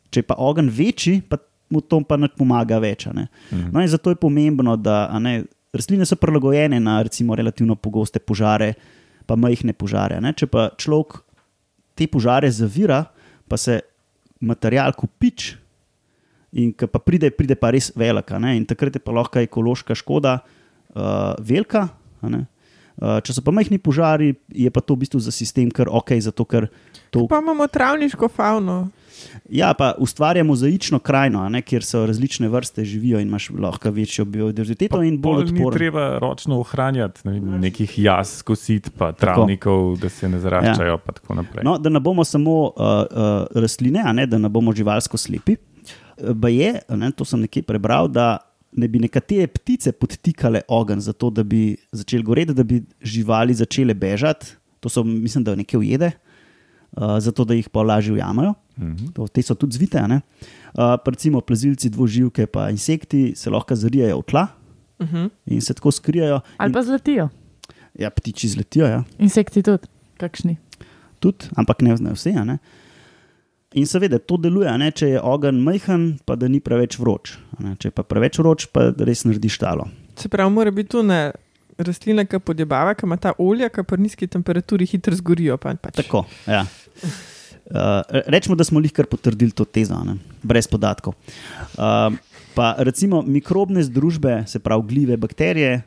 Če 0.09 0.19
je 0.19 0.23
pa 0.23 0.35
ogenj 0.37 0.69
večji, 0.69 1.21
pa 1.21 1.37
mu 1.75 1.83
to 1.83 1.99
pa 2.07 2.15
ne 2.17 2.31
pomaga 2.31 2.79
več. 2.79 3.07
a 3.07 3.13
Ne? 3.13 3.27
Mhm. 3.51 3.69
No, 3.75 3.83
in 3.83 3.91
zato 3.91 4.15
je 4.15 4.15
pomembno, 4.15 4.77
da 4.79 5.09
a 5.11 5.19
ne, 5.19 5.43
rastline 5.75 6.07
so 6.07 6.15
prilagojene 6.15 6.79
na 6.79 7.01
recimo 7.03 7.35
relativno 7.35 7.75
pogoste 7.75 8.19
požare. 8.19 8.73
pa 9.25 9.35
majhne 9.35 9.73
požare. 9.73 10.21
Ne? 10.21 10.31
Če 10.37 10.47
pa 10.49 10.69
človek 10.77 11.19
te 11.97 12.07
požare 12.11 12.49
zavira, 12.53 13.05
pa 13.49 13.57
se 13.59 13.81
material 14.45 14.93
kupič. 14.97 15.55
In 16.55 16.71
ko 16.77 16.87
pa 16.87 17.01
pride, 17.03 17.33
pride 17.35 17.57
pa 17.59 17.73
res 17.75 17.91
velika. 17.97 18.39
Ne? 18.39 18.55
In 18.59 18.67
takrat 18.69 18.95
je 18.95 19.03
pa 19.03 19.15
lahko 19.15 19.41
ekološka 19.43 19.97
škoda 19.97 20.39
uh, 20.39 21.33
velika. 21.41 21.89
a 22.21 22.31
ne. 22.31 22.45
Uh, 22.95 23.19
če 23.19 23.35
so 23.35 23.41
pa 23.43 23.51
majhni 23.51 23.75
požari, 23.75 24.31
je 24.47 24.69
pa 24.71 24.79
to 24.79 24.95
v 24.95 25.03
bistvu 25.03 25.19
za 25.19 25.33
sistem 25.35 25.67
kar 25.67 25.91
ok, 25.91 26.15
zato 26.23 26.45
ker 26.47 26.69
to. 27.11 27.25
Pa 27.27 27.41
imamo 27.43 27.67
travniško 27.67 28.29
fauno. 28.31 28.87
Ja, 29.49 29.73
pa 29.77 29.93
ustvarjamo 29.97 30.55
zaično 30.55 30.99
krajino, 30.99 31.43
ne, 31.49 31.61
kjer 31.61 31.83
so 31.83 32.05
različne 32.05 32.49
vrste 32.49 32.85
živijo 32.85 33.19
in 33.19 33.27
imaš 33.27 33.49
lahko 33.49 33.91
večjo 33.91 34.25
biodiverziteto 34.25 35.01
in 35.03 35.19
bolj 35.21 35.45
Pol 35.45 35.53
ni 35.53 35.59
odporno. 35.59 35.77
treba 35.77 36.05
ročno 36.19 36.59
ohranjati 36.59 37.27
ne, 37.27 37.39
nekih 37.59 37.99
jaz, 37.99 38.41
kosit, 38.43 38.89
pa 38.97 39.11
travnikov, 39.11 39.97
da 40.01 40.09
se 40.09 40.29
ne 40.29 40.39
zaraščajo. 40.39 40.97
Ja. 40.97 41.13
Tako 41.13 41.39
naprej. 41.41 41.63
No, 41.63 41.77
da 41.77 41.89
ne 41.89 41.99
bomo 41.99 42.23
samo 42.23 42.57
uh, 42.63 42.73
uh, 42.75 43.61
rastline, 43.61 44.03
ne, 44.13 44.27
da 44.27 44.37
ne 44.37 44.49
bomo 44.49 44.73
živalsko 44.75 45.17
slepi. 45.17 45.55
Pa 46.41 46.49
je, 46.49 46.73
ne, 46.89 47.11
to 47.11 47.25
sem 47.27 47.41
nekje 47.43 47.63
prebral, 47.67 48.07
da 48.07 48.37
ne 48.75 48.87
bi 48.87 48.99
nekatere 48.99 49.47
ptice 49.47 49.91
podtikale 49.91 50.61
ogenj, 50.67 50.99
zato 50.99 51.29
da 51.29 51.43
bi 51.43 51.75
začeli 51.91 52.23
goreti, 52.23 52.53
da 52.53 52.63
bi 52.63 52.81
živali 53.01 53.53
začele 53.53 53.93
bežati. 53.93 54.55
To 54.79 54.89
so, 54.89 55.03
mislim, 55.03 55.43
da 55.43 55.55
neke 55.55 55.77
ujede, 55.77 56.11
uh, 56.91 57.17
zato 57.19 57.45
da 57.45 57.53
jih 57.53 57.69
pa 57.69 57.83
lažje 57.83 58.13
ujamajo. 58.13 58.53
Mhm. 58.77 59.13
To, 59.15 59.27
te 59.27 59.41
so 59.41 59.55
tudi 59.55 59.77
zvite. 59.77 59.97
a 59.99 60.07
ne. 60.07 60.21
Uh, 60.73 60.95
recimo 61.05 61.41
plazilci, 61.41 61.89
dvoživke, 61.89 62.45
pa 62.47 62.69
insekti 62.69 63.33
se 63.35 63.49
lahko 63.49 63.75
zarijajo 63.75 64.19
v 64.19 64.23
tla 64.23 64.47
Uh 64.99 65.07
-huh. 65.07 65.29
in 65.45 65.61
se 65.61 65.73
tako 65.73 65.91
skrijajo. 65.91 66.39
Ali 66.57 66.69
In, 66.69 66.73
pa 66.73 66.81
zletijo, 66.83 67.29
ja, 67.99 68.09
ptiči 68.09 68.47
zletijo, 68.47 68.85
ja. 68.87 69.03
insekti 69.19 69.63
tudi, 69.63 69.87
kakšni. 70.17 70.57
tudi, 71.19 71.45
ampak 71.55 71.81
ne, 71.81 71.95
ne 71.99 72.11
vse. 72.13 72.33
a 72.37 72.43
Ne? 72.43 72.57
In 73.73 73.85
seveda 73.85 74.19
to 74.19 74.37
deluje, 74.37 74.69
a 74.69 74.77
ne? 74.77 74.91
če 74.91 75.07
je 75.07 75.21
ogenj 75.21 75.59
majhen, 75.59 76.19
pa 76.25 76.35
da 76.35 76.47
ni 76.47 76.59
preveč 76.59 76.99
vroč. 76.99 77.37
a 77.59 77.63
ne. 77.63 77.75
Če 77.75 77.87
je 77.87 77.91
pa 77.91 78.03
preveč 78.03 78.39
vroč, 78.39 78.65
pa 78.71 78.91
da 78.91 79.03
res 79.05 79.25
naredi 79.25 79.49
štalo. 79.49 79.87
Se 80.15 80.29
pravi, 80.29 80.51
mora 80.51 80.71
biti 80.71 80.89
tu 80.89 81.03
ne 81.03 81.31
rastlina, 81.77 82.25
ki 82.25 82.39
podjebava, 82.39 82.93
ki 82.95 83.05
ima 83.05 83.17
ta 83.17 83.33
olja, 83.37 83.69
ki 83.69 83.83
pri 83.83 84.01
nizki 84.01 84.27
temperaturi 84.27 84.85
hitro 84.85 85.15
zgorijo. 85.15 85.57
Pa, 85.57 85.75
pač. 85.75 85.95
Tako. 85.95 86.25
Ja. 86.47 86.65
Uh, 87.65 88.03
rečemo, 88.29 88.55
da 88.55 88.63
smo 88.63 88.79
jih 88.79 88.93
kar 88.93 89.07
potrdili 89.09 89.51
to 89.51 89.65
tezo, 89.65 89.95
a 89.97 90.03
ne? 90.05 90.17
brez 90.43 90.67
podatkov. 90.69 91.15
Uh, 91.77 92.13
pa 92.53 92.75
recimo 92.77 93.21
mikrobne 93.25 93.83
združbe, 93.83 94.43
se 94.47 94.59
pravi 94.59 94.83
gljive, 94.87 95.17
bakterije, 95.17 95.81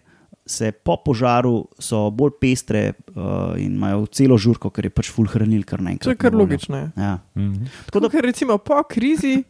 se 0.49 0.73
po 0.73 0.97
požaru 1.04 1.68
so 1.78 2.11
bolj 2.11 2.32
pestre 2.40 2.92
uh, 3.14 3.54
in 3.61 3.76
imajo 3.76 4.06
celo 4.06 4.38
žurko, 4.40 4.70
ker 4.75 4.88
je 4.88 4.90
pač 4.90 5.11
full 5.12 5.28
hranil 5.28 5.62
kar 5.68 5.80
naenkrat. 5.85 6.08
To 6.08 6.16
je 6.16 6.16
kar 6.16 6.35
logično. 6.35 6.76
je. 6.76 6.90
Ja. 6.97 7.18
Mhm. 7.37 7.68
Tako 7.87 8.00
da, 8.00 8.08
Ker 8.08 8.25
recimo 8.25 8.58
po 8.58 8.82
krizi 8.88 9.42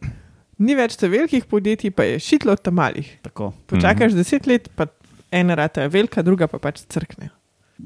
ni 0.59 0.75
več 0.75 0.97
te 0.99 1.07
velikih 1.07 1.45
podjetij, 1.47 1.91
pa 1.95 2.03
je 2.03 2.19
šitlo 2.19 2.55
ta 2.55 2.71
malih. 2.71 3.07
tako. 3.23 3.53
Počakaš 3.71 4.13
deset 4.13 4.47
let, 4.47 4.69
pa 4.75 4.85
ena 5.31 5.55
rata 5.55 5.81
je 5.81 5.89
velika, 5.89 6.21
druga 6.21 6.47
pa 6.47 6.59
pač 6.59 6.83
crkne. 6.85 7.29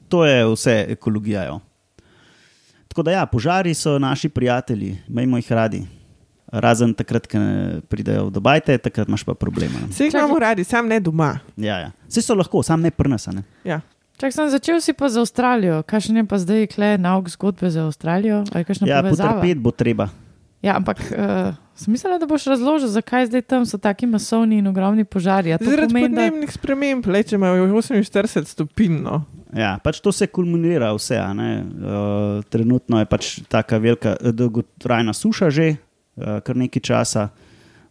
To 0.09 0.25
je 0.25 0.41
vse 0.49 0.85
ekologija. 0.89 1.45
Jo. 1.45 1.59
Tako 2.93 3.03
da, 3.03 3.11
ja, 3.11 3.25
požari 3.25 3.73
so 3.73 3.99
naši 3.99 4.29
prijatelji, 4.29 4.97
imamo 5.07 5.37
jih 5.37 5.51
radi. 5.51 5.81
Razen 6.47 6.93
takrat, 6.93 7.25
ko 7.27 7.37
pridejo 7.89 8.27
do 8.29 8.39
bajte, 8.39 8.77
takrat 8.77 9.07
imaš 9.07 9.23
pa 9.23 9.33
probleme. 9.33 9.73
Vse 9.89 10.05
jih 10.05 10.13
imamo 10.13 10.37
radi, 10.39 10.63
sam 10.63 10.87
ne 10.87 10.99
doma. 10.99 11.39
Ja, 11.57 11.79
ja. 11.79 11.91
Vse 12.07 12.21
so 12.21 12.35
lahko, 12.37 12.61
sam 12.63 12.81
ne 12.81 12.91
prnasane. 12.91 13.41
Ja. 13.65 13.79
Čak 14.21 14.33
sem 14.33 14.49
začel 14.49 14.77
si 14.81 14.93
pa 14.93 15.09
za 15.09 15.25
Avstralijo, 15.25 15.81
kakšen 15.89 16.21
je 16.21 16.25
pa 16.29 16.37
zdaj 16.37 16.67
kle 16.75 16.97
nauk 17.01 17.33
zgodbe 17.33 17.73
za 17.73 17.87
Avstralijo? 17.87 18.43
Ja, 18.85 19.01
povezava? 19.01 19.33
potrpeti 19.33 19.59
bo 19.59 19.71
treba. 19.71 20.09
Ja, 20.61 20.77
ampak 20.77 21.01
uh, 21.01 21.57
sem 21.75 21.97
mislila, 21.97 22.21
da 22.21 22.29
boš 22.29 22.45
razložil, 22.45 22.93
zakaj 22.93 23.25
zdaj 23.25 23.41
tam 23.41 23.65
so 23.65 23.81
taki 23.81 24.05
masovni 24.05 24.61
in 24.61 24.67
ogromni 24.69 25.03
požari. 25.03 25.57
Zaradi 25.57 25.89
pomeni, 25.89 26.13
da 26.13 26.21
podnebnih 26.21 26.53
sprememb, 26.53 27.09
le 27.09 27.23
če 27.23 27.41
imajo 27.41 27.65
48 27.73 28.53
stopinj. 28.53 29.01
No. 29.01 29.25
Ja, 29.53 29.77
pač 29.83 30.01
to 30.01 30.11
se 30.11 30.27
kulminira, 30.27 30.91
vse. 30.97 31.17
Uh, 31.21 32.41
trenutno 32.49 33.01
je 33.01 33.09
pač 33.09 33.33
tako 33.51 33.79
velika, 33.83 34.15
eh, 34.17 34.33
dolgotrajna 34.33 35.13
suša 35.13 35.49
že 35.53 35.75
uh, 35.75 36.39
kar 36.41 36.57
nekaj 36.57 36.81
časa. 36.81 37.29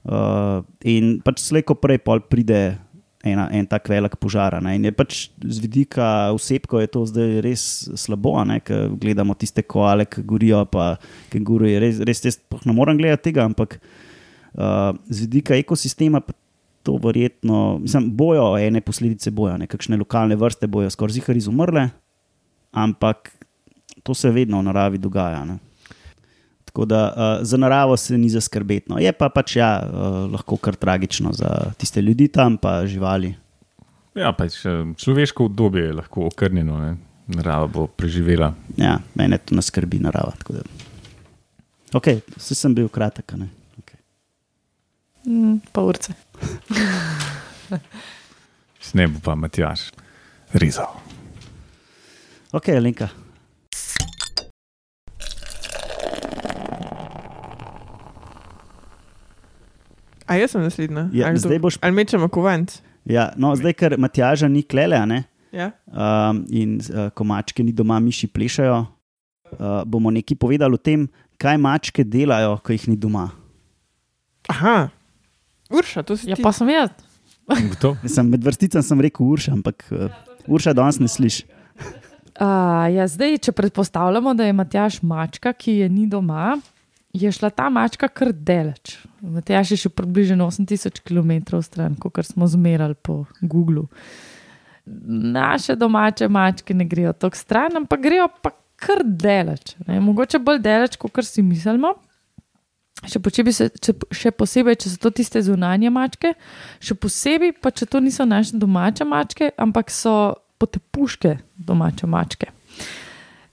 Uh, 0.03 0.67
in 0.83 1.21
pač 1.23 1.39
slejko 1.39 1.79
prej 1.79 2.03
pride 2.03 2.79
ena, 3.23 3.47
en 3.55 3.67
tak 3.67 3.87
velik 3.87 4.19
požar. 4.19 4.59
ne. 4.63 4.75
In 4.75 4.85
je 4.85 4.93
pač 4.93 5.31
z 5.39 5.59
vidika 5.63 6.35
vsebko 6.35 6.83
je 6.83 6.91
to 6.91 7.07
zdaj 7.07 7.41
res 7.47 7.63
slabo, 7.95 8.35
ker 8.67 8.91
gledamo 8.99 9.35
tiste 9.35 9.63
koale, 9.63 10.07
ki 10.07 10.27
gorijo, 10.27 10.67
pa 10.67 10.99
kenguruje. 11.31 11.79
Res, 11.79 12.03
res 12.03 12.25
jaz 12.25 12.39
ne 12.67 12.75
morem 12.75 12.99
gledati 12.99 13.31
tega, 13.31 13.47
ampak 13.47 13.79
uh, 14.59 14.91
z 15.07 15.31
vidika 15.31 15.55
ekosistema 15.55 16.21
pa 16.21 16.35
to 16.83 16.97
verjetno, 17.03 17.79
mislim, 17.79 18.11
bojo 18.17 18.57
ene 18.59 18.81
posledice 18.81 19.31
boja, 19.31 19.57
ne 19.57 19.67
kakšne 19.71 19.97
lokalne 19.97 20.37
vrste 20.37 20.67
bojo 20.67 20.91
skoraj 20.91 21.19
zihar 21.19 21.37
izumrle, 21.37 21.89
ampak 22.73 23.31
to 24.03 24.15
se 24.15 24.31
vedno 24.31 24.59
v 24.59 24.67
naravi 24.67 24.99
dogaja. 24.99 25.45
Ne. 25.45 25.59
Tako 26.65 26.85
da 26.85 27.03
uh, 27.07 27.47
za 27.47 27.57
naravo 27.57 27.97
se 27.97 28.19
ni 28.19 28.31
zaskrbeti. 28.31 28.91
No. 28.91 28.99
Je 28.99 29.13
pa 29.13 29.29
pač 29.29 29.57
ja, 29.57 29.77
uh, 29.85 30.33
lahko 30.33 30.57
kar 30.57 30.75
tragično 30.75 31.33
za 31.33 31.73
tiste 31.79 32.03
ljudi 32.03 32.29
tam, 32.29 32.57
pa 32.57 32.87
živali. 32.87 33.35
Ja, 34.17 34.33
pač 34.33 34.59
človeško 34.97 35.45
obdobje 35.49 35.85
je 35.85 35.93
lahko 36.01 36.27
okrnjeno, 36.29 36.79
ne. 36.81 36.97
narava 37.33 37.67
bo 37.67 37.87
preživela. 37.87 38.55
Ja, 38.77 38.99
mene 39.15 39.39
to 39.39 39.57
ne 39.57 39.63
skrbi 39.63 40.01
narava. 40.03 40.33
tako 40.39 40.59
Da... 40.59 40.65
Ok, 41.93 42.09
vse 42.37 42.57
sem 42.57 42.75
bil 42.75 42.89
kratek. 42.89 43.35
Okay. 43.79 44.01
mm, 45.29 45.59
pa 45.73 45.85
urce. 45.85 46.17
Ne 48.95 49.09
bo 49.09 49.21
pa 49.21 49.35
Matjaš 49.35 49.91
rezal. 50.53 51.01
ok, 52.53 52.69
Lenka. 52.77 53.09
A 60.27 60.39
jaz 60.39 60.51
sem 60.55 60.63
naslednja. 60.63 61.09
Ja, 61.13 61.29
Ali 61.29 61.39
zdaj 61.39 61.59
boš- 61.59 61.79
Ali 61.81 61.93
mečemo 61.93 62.29
kovanc. 62.29 62.81
Ja, 63.05 63.33
no, 63.37 63.55
zdaj, 63.57 63.73
ker 63.75 63.99
Matjaža 63.99 64.49
ni 64.49 64.63
klele, 64.63 64.97
a 64.97 65.07
ne. 65.07 65.25
Ja? 65.53 65.71
um, 65.87 66.47
in 66.49 66.81
uh, 66.81 67.11
ko 67.13 67.25
mačke 67.25 67.61
ni 67.61 67.73
doma, 67.73 68.01
miši 68.01 68.27
plešajo. 68.27 68.87
Uh, 69.53 69.85
bomo 69.85 70.09
nekaj 70.09 70.37
povedali 70.37 70.73
o 70.73 70.81
tem, 70.81 71.05
kaj 71.37 71.59
mačke 71.61 72.05
delajo, 72.05 72.57
ko 72.65 72.73
jih 72.73 72.89
ni 72.89 72.97
doma. 72.97 73.29
Aha, 74.49 74.89
Urša, 75.73 76.03
to 76.03 76.17
si 76.17 76.31
Ja, 76.31 76.37
ti. 76.37 76.43
pa 76.43 76.53
sem 76.53 76.69
jaz. 76.71 76.91
Kdo? 77.49 77.97
Sem 78.15 78.29
med 78.31 78.45
vrsticami 78.45 78.85
sem 78.87 79.01
rekel 79.01 79.27
Urša, 79.27 79.53
ampak 79.53 79.85
uh, 79.91 80.09
Urša 80.47 80.73
danes 80.79 81.01
ne 81.03 81.09
sliši. 81.11 81.45
Uh, 82.39 82.87
ja, 82.97 83.07
zdaj, 83.11 83.39
če 83.49 83.53
predpostavljamo, 83.53 84.35
da 84.39 84.47
je 84.47 84.53
Matjaš 84.57 85.01
mačka, 85.03 85.53
ki 85.53 85.81
je 85.83 85.89
ni 85.93 86.07
doma, 86.07 86.55
je 87.13 87.33
šla 87.33 87.51
ta 87.51 87.67
mačka 87.69 88.09
kar 88.09 88.31
daleč. 88.33 88.97
Matjaš 89.21 89.75
je 89.75 89.81
še 89.85 89.91
približno 89.93 90.47
8000 90.49 91.03
km 91.05 91.61
stran, 91.63 91.99
kot 92.01 92.23
smo 92.25 92.47
zmerali 92.49 92.95
po 92.95 93.25
Googlu. 93.43 93.89
Naše 94.87 95.77
domače 95.79 96.29
mačke 96.29 96.75
ne 96.75 96.85
grejo 96.89 97.13
tako 97.13 97.37
stran, 97.39 97.77
ampak 97.83 98.01
grejo 98.03 98.27
pa 98.43 98.51
kar 98.83 99.05
daleč. 99.05 99.77
Ne? 99.87 100.01
Mogoče 100.03 100.41
bolj 100.43 100.59
daleč, 100.65 100.97
kot 100.99 101.21
si 101.27 101.43
mislimo. 101.43 101.95
Še 103.03 103.19
se, 103.51 103.69
če, 103.83 103.93
še 104.15 104.31
posebej, 104.31 104.77
če 104.79 104.93
so 104.93 104.99
to 105.03 105.11
tiste 105.11 105.41
zunanje 105.43 105.91
mačke, 105.91 106.35
še 106.79 106.95
posebej 106.95 107.57
pa, 107.59 107.73
če 107.75 107.87
to 107.91 108.01
niso 108.01 108.25
naše 108.25 108.55
domače 108.55 109.05
mačke, 109.05 109.51
ampak 109.59 109.91
so 109.91 110.39
potepuške 110.63 111.39
domače 111.59 112.07
mačke. 112.07 112.53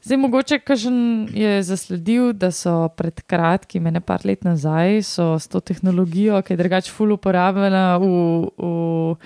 Zdaj, 0.05 0.17
mogoče 0.17 0.59
kažen 0.63 1.27
je 1.33 1.63
zasledil, 1.63 2.31
da 2.33 2.51
so 2.55 2.87
pred 2.97 3.19
kratkim, 3.27 3.89
ne 3.91 3.99
par 4.01 4.23
let 4.25 4.45
nazaj, 4.47 5.01
s 5.03 5.49
to 5.51 5.59
tehnologijo, 5.59 6.39
ki 6.45 6.53
je 6.53 6.61
drugače 6.61 6.93
ful 6.93 7.11
uporabljena 7.17 7.97
v, 7.99 8.07
v 8.55 9.17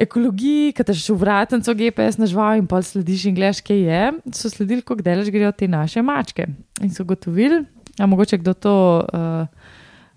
ekologiji, 0.00 0.72
ki 0.74 0.86
te 0.86 0.96
še 0.96 1.14
v 1.14 1.20
vratnico 1.20 1.74
GPS 1.76 2.18
nažval 2.20 2.58
in 2.58 2.66
pa 2.68 2.80
slediš 2.84 3.28
in 3.30 3.36
gledaš, 3.36 3.62
kaj 3.64 3.84
je, 3.86 4.02
so 4.34 4.50
sledili, 4.50 4.82
kako 4.82 5.04
delaš 5.06 5.30
grejo 5.30 5.52
te 5.56 5.68
naše 5.70 6.02
mačke. 6.02 6.48
In 6.82 6.90
so 6.96 7.06
gotovili, 7.06 7.62
a 8.00 8.06
mogoče 8.06 8.38
kdo 8.38 8.54
to 8.54 8.74
uh, 9.04 9.46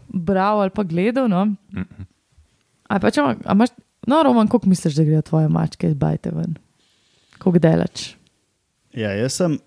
bral 0.07 0.61
ali 0.61 0.69
pa 0.69 0.83
gledal. 0.83 1.27
No? 1.27 1.43
A 2.87 2.99
pa 2.99 3.11
če 3.11 3.21
ima- 3.21 3.35
a 3.45 3.51
imaš, 3.51 3.69
no, 4.07 4.23
Roman, 4.23 4.47
koliko 4.47 4.69
misliš, 4.69 4.95
da 4.95 5.03
grejo 5.03 5.21
tvoje 5.21 5.49
mačke 5.49 5.87
iz 5.87 5.95
bajte 5.95 6.31
ven? 6.31 6.55
Koliko 7.37 7.59
delač? 7.59 8.13
Ja, 8.93 9.11
jaz 9.11 9.33
sem 9.33 9.57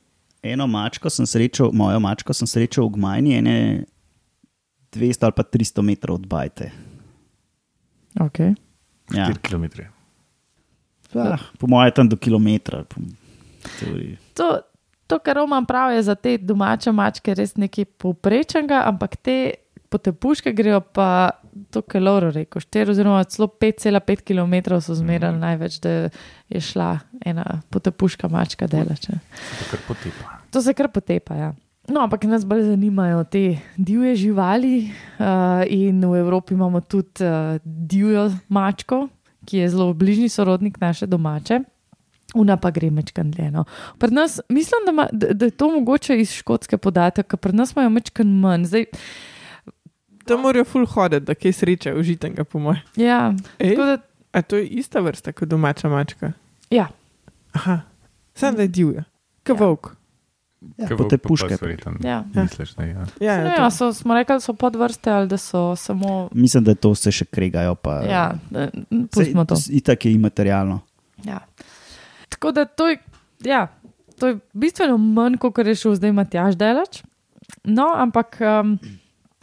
eno 0.42 0.66
mačko, 0.66 1.10
sem 1.10 1.26
srečal, 1.26 1.72
mojo 1.72 2.00
mačko 2.00 2.32
sem 2.32 2.46
srečal 2.46 2.86
v 2.86 2.94
Gmajni, 2.94 3.34
ene 3.34 3.56
200 4.92 5.24
ali 5.24 5.34
pa 5.36 5.42
300 5.42 5.82
metrov 5.82 6.14
od 6.14 6.26
Bajte. 6.26 6.70
Okay. 8.20 8.54
Ja. 9.12 9.28
4 9.28 9.38
km. 9.42 9.64
Ah, 11.14 11.38
po 11.58 11.66
mojem, 11.66 11.92
tam 11.92 12.08
do 12.08 12.16
kilometra. 12.16 12.84
To, 14.34 14.46
to, 15.06 15.18
kar 15.18 15.36
Roman 15.36 15.66
pravi, 15.66 15.96
je 15.96 16.02
za 16.02 16.14
te 16.14 16.36
domače 16.38 16.92
mačke 16.92 17.34
res 17.34 17.56
nekaj 17.56 17.84
povprečnega, 18.02 18.82
ampak 18.88 19.16
te 19.16 19.36
potepuške 19.88 20.52
grejo 20.52 20.80
pa 20.80 21.30
to, 21.70 21.82
kar 21.82 22.00
je 22.00 22.04
Lauro 22.04 22.30
rekel, 22.30 22.62
4 22.62 22.90
oziroma 22.90 23.24
celo 23.24 23.48
5,5 23.48 24.24
km 24.26 24.80
so 24.80 24.94
zmerali 24.94 25.38
največ, 25.38 25.78
da 25.80 25.90
je 26.48 26.60
šla 26.60 26.98
ena 27.24 27.62
potepuška 27.70 28.28
mačka 28.28 28.66
delač. 28.66 29.08
ne. 29.08 29.20
To 29.58 29.70
kar 29.70 29.80
potepa. 29.88 30.40
To 30.50 30.62
se 30.62 30.74
kar 30.74 30.90
potepa. 30.92 31.34
Ja. 31.34 31.54
No, 31.88 32.02
ampak 32.02 32.24
nas 32.26 32.44
bolj 32.44 32.64
zanimajo 32.66 33.24
te 33.30 33.58
divje 33.76 34.16
živali, 34.16 34.90
uh, 35.18 35.62
in 35.70 36.02
v 36.02 36.18
Evropi 36.18 36.54
imamo 36.54 36.80
tudi 36.80 37.22
uh, 37.24 37.60
divjo 37.64 38.30
mačko, 38.48 39.06
ki 39.46 39.62
je 39.62 39.68
zelo 39.70 39.94
bližnji 39.94 40.28
sorodnik 40.28 40.80
naše 40.80 41.06
domače. 41.06 41.60
Una 42.36 42.56
pa 42.56 42.70
gre 42.70 42.90
mečkan 42.90 43.30
dlje. 43.30 43.50
No. 43.50 43.64
Pri 43.96 44.10
nas, 44.10 44.40
mislim, 44.48 44.84
da, 44.86 44.92
ma, 44.92 45.06
da, 45.12 45.32
da 45.32 45.44
je 45.44 45.50
to 45.52 45.70
mogoče 45.70 46.20
iz 46.20 46.32
škotske 46.32 46.76
podatek, 46.78 47.26
ker 47.26 47.38
pri 47.38 47.52
nas 47.54 47.72
imajo 47.72 47.90
mečkan 47.90 48.28
manj. 48.36 48.64
Zdaj, 48.66 48.84
To 50.26 50.34
morajo 50.36 50.64
full 50.64 50.86
hoditi, 50.86 51.22
da 51.22 51.34
kaj 51.34 51.52
sreče 51.54 51.92
užitenega, 51.94 52.44
po 52.44 52.58
mojem. 52.58 52.82
ja, 52.96 53.30
Ej, 53.58 53.76
da, 53.76 53.98
a 54.32 54.42
to 54.42 54.56
je 54.56 54.66
ista 54.74 55.00
vrsta 55.00 55.32
kot 55.32 55.48
domača 55.48 55.88
mačka. 55.88 56.32
ja, 56.70 56.88
Aha, 57.52 57.80
sem 58.34 58.54
da 58.54 58.62
je 58.62 58.68
divja, 58.70 59.04
kot 59.46 59.54
Ja. 59.54 59.60
volk. 59.60 59.92
Ja, 60.76 60.88
Kaj 60.88 60.96
pa 60.96 61.04
verjetno 61.60 61.92
ja. 62.02 62.24
Misliš, 62.34 62.74
je. 62.78 62.88
Ja. 62.88 63.04
Ja, 63.20 63.32
ja, 63.34 63.54
ja, 63.54 63.70
so, 63.70 63.92
smo 63.92 64.14
rekli, 64.14 64.34
da 64.34 64.40
so 64.40 64.52
podvrste 64.52 65.10
ali 65.10 65.28
da 65.28 65.36
so 65.36 65.76
samo. 65.76 66.28
Mislim, 66.32 66.64
da 66.64 66.74
to 66.74 66.94
se 66.94 67.12
še 67.12 67.24
kregajo. 67.24 67.74
Pa, 67.74 68.00
Ja, 68.02 68.34
pustimo 69.12 69.44
to. 69.44 69.54
Itak 69.70 70.04
je 70.04 70.12
imaterialno. 70.12 70.80
Ja. 71.24 71.38
Tako 72.36 72.52
da 72.52 72.66
to 72.68 72.88
je, 72.92 72.98
ja, 73.48 73.66
to 74.20 74.28
je 74.28 74.38
bistveno 74.52 74.98
manj, 75.00 75.40
kot 75.40 75.58
je 75.64 75.74
šel 75.74 75.96
zdaj 75.96 76.12
Matjaš 76.12 76.56
Delač. 76.60 77.00
No, 77.64 77.88
ampak 77.96 78.36
um, 78.44 78.76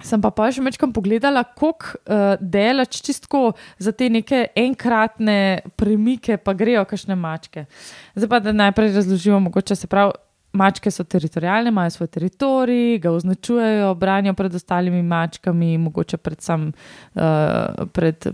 sem 0.04 0.22
pa 0.22 0.30
pa 0.36 0.50
še 0.54 0.64
večkrat 0.64 0.94
pogledala, 0.96 1.44
koliko 1.58 1.98
uh, 2.04 2.36
delač 2.40 3.00
čistko 3.04 3.54
za 3.82 3.94
te 3.96 4.10
neke 4.12 4.46
enkratne 4.60 5.64
premike 5.80 6.38
pa 6.38 6.54
grejo 6.58 6.84
kašne 6.90 7.18
mačke. 7.18 7.66
Zdaj 8.16 8.30
pa 8.30 8.42
da 8.44 8.54
najprej 8.56 8.94
razložimo, 9.00 9.42
mogoče 9.50 9.80
se 9.80 9.90
pravi. 9.90 10.20
Mačke 10.54 10.92
so 10.94 11.02
teritorijalne, 11.02 11.72
imajo 11.74 11.90
svoj 11.90 12.08
teritorij, 12.14 13.00
ga 13.02 13.10
označujejo, 13.18 13.88
branijo 13.98 14.36
pred 14.38 14.54
ostalimi 14.54 15.00
mačkami, 15.02 15.72
mogoče 15.82 16.20
predvsem 16.22 16.68
uh, 16.70 17.88
pred 17.90 18.28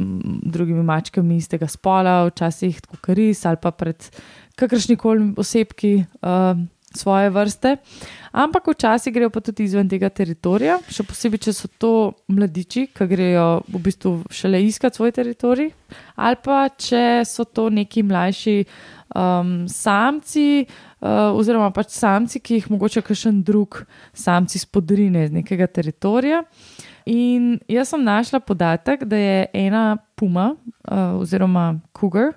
drugimi 0.43 0.83
mačkami 0.83 1.37
istega 1.39 1.69
spola, 1.71 2.25
včasih 2.27 2.81
kot 2.89 3.07
ris 3.15 3.45
ali 3.47 3.61
pa 3.63 3.71
pred 3.71 4.09
kakršnikoli 4.59 5.33
osebki 5.39 5.93
uh, 6.03 6.59
svoje 6.95 7.29
vrste. 7.29 7.77
Ampak 8.31 8.67
včasih 8.67 9.13
grejo 9.13 9.29
pa 9.29 9.41
tudi 9.41 9.65
izven 9.65 9.89
tega 9.89 10.09
teritorija, 10.09 10.77
še 10.89 11.03
posebej, 11.05 11.41
če 11.47 11.53
so 11.53 11.69
to 11.81 11.93
mladiči, 12.29 12.85
ki 12.93 13.07
grejo 13.09 13.47
v 13.69 13.81
bistvu 13.85 14.13
šele 14.33 14.61
iskat 14.67 14.97
svoj 14.97 15.13
teritorij, 15.17 15.71
ali 16.15 16.37
pa 16.43 16.67
če 16.69 17.23
so 17.25 17.45
to 17.45 17.69
neki 17.73 18.03
mlajši 18.05 18.55
um, 19.15 19.65
samci, 19.69 20.65
uh, 20.65 21.33
oziroma 21.33 21.71
pač 21.73 21.95
samci, 21.97 22.41
ki 22.41 22.61
jih 22.61 22.69
mogoče 22.75 23.01
kakšen 23.05 23.41
drug 23.45 23.81
samci 24.13 24.61
spodrine 24.61 25.25
iz 25.25 25.33
nekega 25.33 25.67
teritorija. 25.67 26.43
In 27.09 27.55
jaz 27.65 27.89
sem 27.95 28.05
našla 28.05 28.43
podatek, 28.45 29.07
da 29.09 29.17
je 29.17 29.45
ena 29.57 29.97
puma, 30.19 30.51
uh, 30.53 31.17
oziroma 31.17 31.71
cougar, 31.97 32.35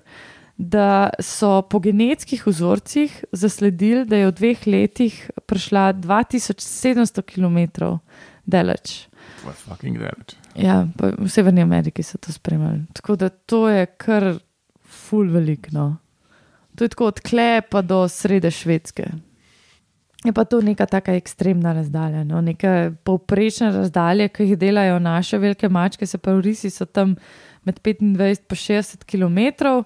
da 0.57 1.09
so 1.19 1.61
po 1.61 1.79
genetskih 1.79 2.47
vzorcih 2.47 3.23
zasledili, 3.31 4.05
da 4.05 4.17
je 4.17 4.27
v 4.27 4.35
dveh 4.37 4.67
letih 4.67 5.31
prišla 5.45 5.93
2700 5.93 7.21
km 7.21 7.97
daleč. 8.45 9.07
Fucking 9.43 9.99
that? 9.99 10.35
Ja, 10.55 10.87
v 10.97 11.29
Severni 11.29 11.61
Ameriki 11.61 12.03
so 12.03 12.17
to 12.17 12.31
spremljali. 12.31 12.85
Tako 12.93 13.15
da 13.15 13.29
to 13.29 13.69
je 13.69 13.85
kar 13.85 14.33
ful 14.85 15.29
velikno. 15.31 15.97
To 16.75 16.83
je 16.83 16.89
tako 16.89 17.07
od 17.07 17.19
Klepa 17.19 17.81
do 17.81 18.07
srede 18.07 18.51
Švedske. 18.51 19.05
Je 20.23 20.31
pa 20.33 20.45
to 20.45 20.61
neka 20.61 20.85
taka 20.85 21.13
ekstremna 21.13 21.73
razdalja, 21.73 22.23
no? 22.23 22.41
neke 22.41 22.93
povprečne 23.03 23.71
razdalje, 23.75 24.29
ki 24.29 24.43
jih 24.43 24.57
delajo 24.57 24.99
naše 24.99 25.37
velike 25.37 25.69
mačke, 25.69 26.07
se 26.07 26.17
pravi, 26.17 26.41
risi 26.41 26.69
so 26.69 26.85
tam 26.85 27.15
med 27.63 27.79
25 27.83 27.99
in 27.99 28.15
60 28.15 29.03
km, 29.03 29.83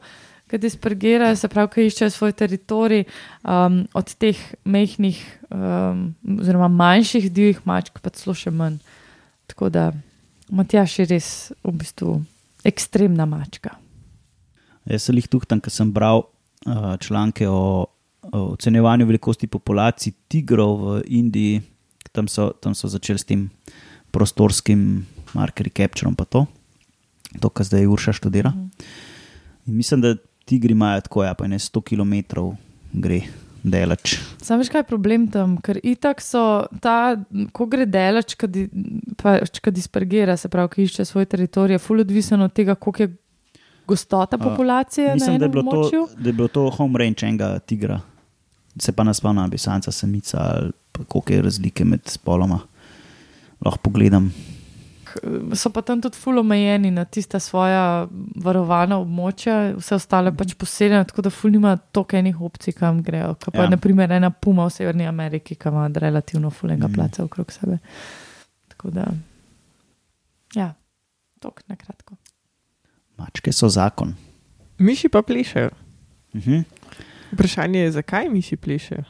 ki 0.47 0.60
dispergirajo, 0.62 1.36
se 1.36 1.49
pravi, 1.51 1.71
ki 1.73 1.88
iščejo 1.89 2.13
svoj 2.13 2.33
teritorij 2.39 3.03
um, 3.43 3.81
od 3.97 4.13
teh 4.19 4.39
mehkih, 4.63 5.19
um, 5.51 6.05
oziroma 6.39 6.69
manjših 6.71 7.29
divjih 7.33 7.60
mačk, 7.67 7.99
pa 8.03 8.13
celo 8.15 8.36
še 8.38 8.53
manj. 8.53 8.79
Tako 9.51 9.71
da 9.73 9.91
Matjaš 10.47 10.99
je 11.01 11.05
res 11.12 11.29
v 11.63 11.73
bistvu 11.75 12.13
ekstremna 12.67 13.27
mačka. 13.27 13.75
Jaz 14.88 15.07
sem 15.07 15.19
jih 15.19 15.27
tukaj, 15.27 15.60
ker 15.60 15.73
sem 15.73 15.91
bral 15.91 16.23
uh, 16.23 16.95
članke 17.03 17.49
o, 17.51 17.88
o 18.31 18.43
ocenjevanju 18.53 19.07
velikosti 19.10 19.49
populacij 19.51 20.15
tigrov 20.31 20.79
v 20.86 21.01
Indiji, 21.19 21.60
tam 22.15 22.31
so, 22.31 22.53
tam 22.63 22.75
so 22.75 22.88
začeli 22.88 23.19
s 23.19 23.27
tem 23.27 23.49
prostorskim 24.15 25.03
markerjem, 25.36 25.75
capturom, 25.75 26.15
pa 26.15 26.23
to, 26.23 26.45
to 27.43 27.51
kar 27.51 27.67
zdaj 27.67 27.91
Urša 27.91 28.15
študira. 28.15 28.55
In 29.67 29.75
mislim, 29.75 30.01
da 30.01 30.15
tigri 30.47 30.73
imajo 30.73 31.03
tako, 31.07 31.25
ja, 31.27 31.36
pa 31.38 31.47
ne 31.47 31.60
100 31.60 31.83
km 31.83 32.47
gre 32.93 33.21
delač. 33.67 34.15
Sam 34.41 34.62
veš, 34.62 34.71
kaj 34.71 34.83
je 34.83 34.88
problem 34.88 35.27
tam, 35.31 35.57
ker 35.63 35.79
itak 35.83 36.21
so 36.23 36.41
ta, 36.83 37.17
ko 37.55 37.67
gre 37.69 37.88
delač, 37.89 38.36
kad 38.39 39.73
dispergira, 39.75 40.38
se 40.39 40.51
pravi, 40.51 40.71
ki 40.73 40.88
išče 40.88 41.05
svoj 41.07 41.27
teritorij, 41.29 41.77
je 41.77 41.83
ful 41.83 42.03
odvisen 42.03 42.41
od 42.45 42.53
tega, 42.55 42.75
koliko 42.75 43.03
je 43.03 43.13
gostota 43.88 44.38
populacije 44.38 45.07
na 45.07 45.13
Mislim, 45.13 45.39
da 45.39 45.45
je, 45.45 45.51
to, 45.51 46.07
da 46.17 46.29
je 46.29 46.33
bilo 46.33 46.47
to 46.47 46.69
home 46.69 46.99
range 46.99 47.27
enega 47.27 47.60
tigra, 47.60 47.99
se 48.79 48.91
pa 48.91 49.03
nas 49.03 49.17
spomnim, 49.17 49.49
bi 49.49 49.57
sanca, 49.57 49.91
samica 49.91 50.69
pa 50.91 51.03
koliko 51.03 51.33
je 51.33 51.41
razlike 51.41 51.86
med 51.86 52.01
spoloma. 52.05 52.60
Lahko 53.65 53.79
pogledam. 53.89 54.31
So 55.53 55.69
pa 55.69 55.82
tam 55.82 56.01
tudi 56.01 56.15
ful 56.15 56.38
omejeni 56.38 56.91
na 56.91 57.06
tista 57.06 57.39
svoja 57.39 58.08
varovana 58.38 58.97
območja, 58.97 59.75
vse 59.75 59.95
ostale 59.95 60.32
pač 60.32 60.53
poseljene, 60.56 61.06
tako 61.06 61.21
da 61.21 61.30
ful 61.32 61.51
nima 61.51 61.75
toliko 61.77 62.17
enih 62.17 62.41
opcij, 62.41 62.73
kam 62.73 63.01
grejo. 63.01 63.34
Kot 63.36 63.53
pa 63.53 63.62
Ja. 63.62 63.69
naprimer 63.69 64.12
ena 64.12 64.30
puma 64.32 64.65
v 64.65 64.69
Severni 64.71 65.06
Ameriki, 65.06 65.56
ki 65.56 65.67
ima 65.67 65.88
relativno 65.89 66.49
fulenga 66.51 66.84
Mhm. 66.84 66.91
mm. 66.91 66.95
placa 66.95 67.23
okrog 67.23 67.51
sebe. 67.51 67.77
Tako 68.69 68.89
da, 68.91 69.06
ja, 70.56 70.73
tok 71.39 71.62
na 71.67 71.75
kratko. 71.75 72.15
Mačke 73.17 73.51
so 73.51 73.67
zakon. 73.67 74.15
Miši 74.77 75.10
pa 75.10 75.21
plešejo. 75.21 75.69
Mhm. 76.36 76.62
Vprašanje 77.32 77.80
je, 77.80 77.91
zakaj 77.91 78.30
miši 78.30 78.56
plešejo. 78.58 79.03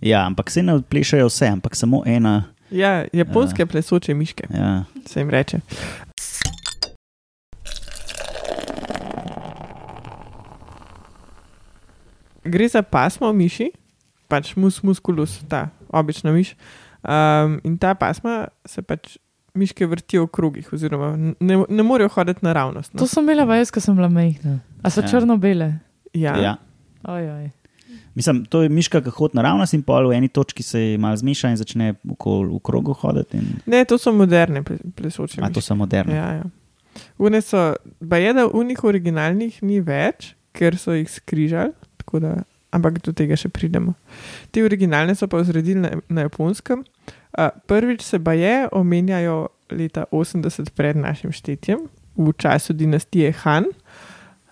Ja, 0.00 0.26
ampak 0.26 0.50
se 0.50 0.62
ne 0.62 0.74
odplešajo 0.74 1.26
vse, 1.26 1.46
ampak 1.48 1.76
samo 1.76 2.02
ena. 2.06 2.44
Ja, 2.74 3.04
japonske 3.12 3.62
ja. 3.62 3.66
plesoče 3.66 4.14
miške, 4.14 4.46
Ja. 4.50 4.84
se 5.06 5.20
jim 5.20 5.30
reče. 5.30 5.60
Gre 12.44 12.68
za 12.68 12.82
pasmo 12.82 13.32
miši, 13.32 13.70
pač 14.28 14.52
mus 14.56 14.82
musculus, 14.82 15.38
ta 15.48 15.68
obična 15.88 16.32
miš. 16.32 16.54
Um, 17.04 17.60
in 17.64 17.76
ta 17.78 17.94
pasma 17.94 18.48
se 18.64 18.82
pač 18.82 19.16
miške 19.54 19.86
vrtijo 19.86 20.26
v 20.26 20.30
krogih, 20.30 20.68
oziroma 20.72 21.12
ne, 21.16 21.56
ne 21.68 21.82
morejo 21.82 22.08
hoditi 22.10 22.44
naravnost. 22.44 22.92
To 22.92 23.04
No. 23.04 23.08
sem 23.08 23.24
imela 23.24 23.44
vajus, 23.44 23.70
ko 23.70 23.80
sem 23.80 23.96
bila 23.96 24.08
majhna. 24.08 24.58
A 24.82 24.90
so 24.90 25.00
Ja. 25.00 25.08
črno-bele? 25.08 25.78
Ja. 26.12 26.36
Ja. 26.36 26.56
Ojoj. 27.04 27.50
Mislim, 28.14 28.44
to 28.44 28.62
je 28.62 28.68
miška, 28.68 29.00
ki 29.00 29.10
hodi 29.10 29.34
naravnost 29.34 29.74
in 29.74 29.82
pol 29.82 30.08
v 30.08 30.14
eni 30.14 30.28
točki 30.28 30.62
se 30.62 30.96
malo 30.98 31.16
zmeša 31.16 31.50
in 31.50 31.56
začne 31.56 31.86
okol, 32.08 32.46
v 32.48 32.60
krogu 32.60 32.92
hoditi. 32.94 33.36
In, 33.36 33.48
Ne, 33.66 33.84
to 33.84 33.98
so 33.98 34.12
moderne 34.12 34.62
ple- 34.62 34.78
plesoče 34.94 35.40
a 35.40 35.44
miši. 35.44 35.54
to 35.54 35.60
so 35.60 35.74
moderne. 35.74 36.14
Ja, 36.14 36.28
ja. 36.32 36.44
Une 37.18 37.40
so, 37.42 37.74
pa 38.00 38.16
je, 38.16 38.32
da 38.32 38.46
unih 38.46 38.84
originalnih 38.84 39.62
ni 39.62 39.80
več, 39.80 40.34
ker 40.52 40.76
so 40.78 40.92
jih 40.92 41.10
skrižali, 41.10 41.72
tako 41.96 42.20
da, 42.20 42.34
ampak 42.70 43.00
do 43.02 43.12
tega 43.12 43.34
še 43.34 43.48
pridemo. 43.48 43.94
Te 44.50 44.62
originalne 44.62 45.14
so 45.14 45.26
pa 45.26 45.38
vzredili 45.38 45.80
na, 45.80 45.90
na 46.08 46.20
japonskem. 46.22 46.84
Uh, 47.34 47.48
prvič 47.66 48.02
se 48.02 48.18
pa 48.18 48.32
je 48.32 48.68
omenjajo 48.70 49.40
leta 49.70 50.04
80 50.12 50.70
pred 50.70 50.94
našim 50.96 51.32
štetjem, 51.32 51.82
v 52.14 52.30
času 52.38 52.72
dinastije 52.72 53.32
Han. 53.42 53.66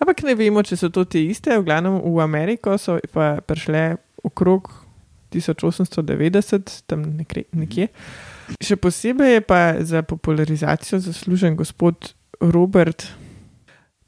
Ampak 0.02 0.24
ne 0.26 0.34
vemo, 0.34 0.64
če 0.66 0.76
so 0.80 0.90
to 0.90 1.06
te 1.06 1.22
iste. 1.22 1.54
V 1.54 1.66
glavnem 1.66 2.00
v 2.02 2.22
Ameriko 2.24 2.74
so 2.80 2.98
pa 3.14 3.36
prišle 3.46 3.96
okrog 4.26 4.70
1890, 5.32 6.82
tam 6.90 7.06
nekje. 7.16 7.46
nekje. 7.54 7.88
Še 8.58 8.76
posebej 8.76 9.38
je 9.38 9.42
pa 9.46 9.60
za 9.80 10.02
popularizacijo 10.02 10.98
zaslužen 11.00 11.54
gospod 11.56 12.12
Robert 12.42 13.06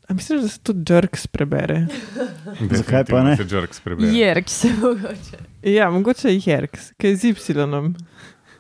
A 0.08 0.14
misliš, 0.14 0.42
da 0.42 0.48
se 0.48 0.60
tudi 0.60 0.92
jerks 0.92 1.26
prebere? 1.26 1.86
Zakaj 2.70 3.04
pa 3.04 3.22
ne? 3.22 3.36
Se 3.36 3.46
jerks 3.50 3.80
prebere. 3.80 4.12
Jerk 4.12 4.48
se 4.48 4.68
mogoče. 4.80 5.38
Ja, 5.62 5.90
mogoče 5.90 6.28
je 6.28 6.40
jerks, 6.46 6.92
ki 6.96 7.06
je 7.06 7.16
z 7.16 7.24
Y. 7.24 7.34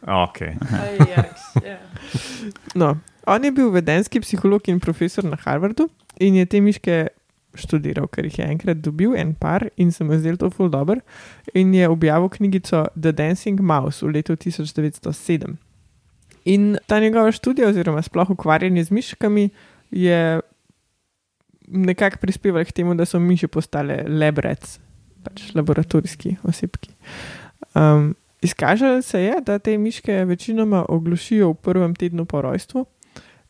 Okay. 0.02 0.56
ja. 1.64 1.78
No, 2.74 2.96
on 3.26 3.44
je 3.44 3.52
bil 3.52 3.70
vedenski 3.70 4.20
psiholog 4.20 4.68
in 4.68 4.80
profesor 4.80 5.24
na 5.24 5.36
Harvardu 5.44 5.88
in 6.20 6.34
je 6.34 6.46
te 6.46 6.60
miške 6.60 7.06
študiral, 7.58 8.08
ker 8.12 8.26
jih 8.28 8.38
je 8.38 8.48
enkrat 8.50 8.80
dobil, 8.82 9.14
en 9.16 9.34
par 9.34 9.68
in 9.76 9.92
se 9.92 10.04
mu 10.04 10.12
je 10.12 10.22
zdelo 10.22 10.36
to 10.36 10.50
ful 10.50 10.68
dobro. 10.68 11.00
In 11.54 11.74
je 11.74 11.88
objavil 11.88 12.28
knjigico 12.28 12.86
The 13.00 13.12
Dancing 13.12 13.60
Mouse 13.60 14.06
v 14.06 14.14
letu 14.14 14.36
1907. 14.36 15.56
In 16.44 16.76
ta 16.86 17.00
njegova 17.00 17.32
študija, 17.32 17.68
oziroma 17.68 18.02
sploh 18.02 18.30
ukvarjanje 18.30 18.84
z 18.84 18.90
miškami, 18.90 19.48
je 19.90 20.40
nekako 21.68 22.16
prispevala 22.20 22.64
k 22.64 22.72
temu, 22.72 22.94
da 22.94 23.04
so 23.04 23.18
miši 23.18 23.48
postale 23.48 24.02
lebrec, 24.08 24.78
pač 25.24 25.54
laboratorijski 25.54 26.36
osebki. 26.44 26.90
Um, 27.74 28.14
izkažalo 28.42 29.02
se 29.02 29.22
je, 29.22 29.40
da 29.46 29.58
te 29.58 29.78
miške 29.78 30.24
večinoma 30.24 30.84
oglušijo 30.88 31.50
v 31.50 31.54
prvem 31.54 31.94
tednu 31.94 32.24
po 32.24 32.42
rojstvu 32.42 32.84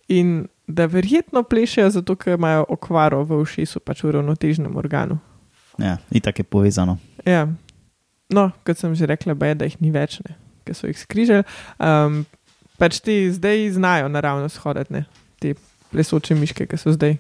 in 0.08 0.46
da 0.66 0.86
verjetno 0.86 1.42
plešejo 1.42 1.90
zato, 1.90 2.16
ker 2.16 2.38
imajo 2.38 2.64
okvaro 2.68 3.24
v 3.24 3.40
ušesu, 3.42 3.80
pač 3.84 4.04
v 4.04 4.14
ravnotežnem 4.16 4.76
organu. 4.76 5.18
Ja, 5.78 5.98
in 6.10 6.22
tako 6.22 6.40
je 6.40 6.44
povezano. 6.44 6.98
Ja. 7.26 7.48
No, 8.32 8.50
kot 8.64 8.78
sem 8.78 8.94
že 8.94 9.06
rekla, 9.06 9.34
je, 9.34 9.54
da 9.54 9.68
jih 9.68 9.76
ni 9.82 9.92
več, 9.94 10.20
ki 10.64 10.74
so 10.74 10.88
jih 10.88 10.98
skrižali. 10.98 11.44
Um, 11.76 12.24
pač 12.80 13.02
ti 13.04 13.28
zdaj 13.34 13.76
znajo 13.76 14.08
naravno 14.08 14.48
shoditi, 14.48 14.92
ne? 14.94 15.04
te 15.40 15.54
plesoče 15.92 16.34
miške, 16.38 16.66
ki 16.66 16.80
so 16.80 16.94
zdaj. 16.94 17.18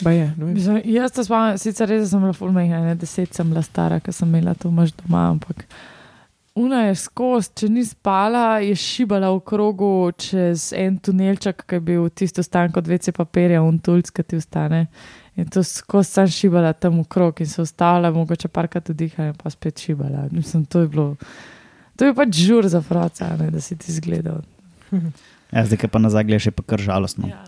Ba 0.00 0.12
je, 0.14 0.28
no, 0.38 0.46
Mislim, 0.46 0.78
jaz 0.84 1.10
se 1.14 1.24
spomnim, 1.26 1.58
sicer 1.58 1.90
res 1.90 2.06
sem 2.10 2.22
bila 2.22 2.36
fulmejna, 2.36 2.84
ne 2.86 2.94
deset 2.94 3.34
sem 3.34 3.48
bila 3.50 3.64
stara, 3.66 3.98
ker 3.98 4.14
sem 4.14 4.28
imela 4.30 4.54
to 4.54 4.70
maž 4.70 4.92
doma, 4.94 5.24
ampak 5.32 5.64
Una 6.58 6.80
je 6.88 6.94
skozi, 6.98 7.52
če 7.60 7.68
ni 7.70 7.84
spala, 7.86 8.58
je 8.64 8.74
šibala 8.78 9.28
v 9.30 9.42
krogu 9.46 9.90
čez 10.18 10.72
en 10.74 10.96
tunelček, 10.98 11.62
ki 11.68 11.78
je 11.78 11.84
bil 11.86 12.08
tisto 12.10 12.42
stan 12.42 12.72
kot 12.74 12.88
vece 12.90 13.14
papirja, 13.14 13.60
un 13.62 13.78
tulc, 13.78 14.10
ki 14.10 14.24
ti 14.26 14.40
ostane. 14.40 14.86
In 15.38 15.46
to 15.54 15.62
skozi 15.62 16.16
sem 16.16 16.32
šibala 16.34 16.72
tam 16.74 16.98
v 16.98 17.06
krog 17.06 17.38
in 17.44 17.46
se 17.46 17.62
ustavila, 17.62 18.10
mogoče 18.10 18.50
parkrat 18.50 18.90
vdihala 18.90 19.30
in 19.30 19.38
pa 19.38 19.52
spet 19.54 19.78
šibala. 19.84 20.26
Mislim, 20.34 20.64
to 20.66 20.82
je 20.82 20.90
bilo, 20.90 21.06
to 21.94 22.10
je 22.10 22.16
pač 22.18 22.42
žur 22.42 22.66
za 22.66 22.82
fraca, 22.82 23.30
ne, 23.38 23.52
da 23.54 23.62
si 23.62 23.78
ti 23.78 23.94
zgledal. 24.00 24.42
Ja, 25.48 25.62
zdaj, 25.64 25.78
ki 25.80 25.88
pa 25.88 25.96
nazaj 25.96 26.26
gledaš, 26.28 26.46
je 26.50 26.52
pa 26.52 26.60
kar 26.60 26.82
žalostno. 26.84 27.24
Ja. 27.24 27.38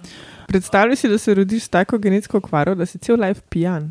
Predstavljaj 0.49 0.97
si, 0.97 1.09
da 1.13 1.19
se 1.21 1.35
rodiš 1.37 1.67
s 1.67 1.69
tako 1.69 1.99
genetsko 2.01 2.39
okvaro, 2.41 2.73
da 2.75 2.87
si 2.89 2.97
cel 2.97 3.21
life 3.21 3.45
pijan. 3.53 3.91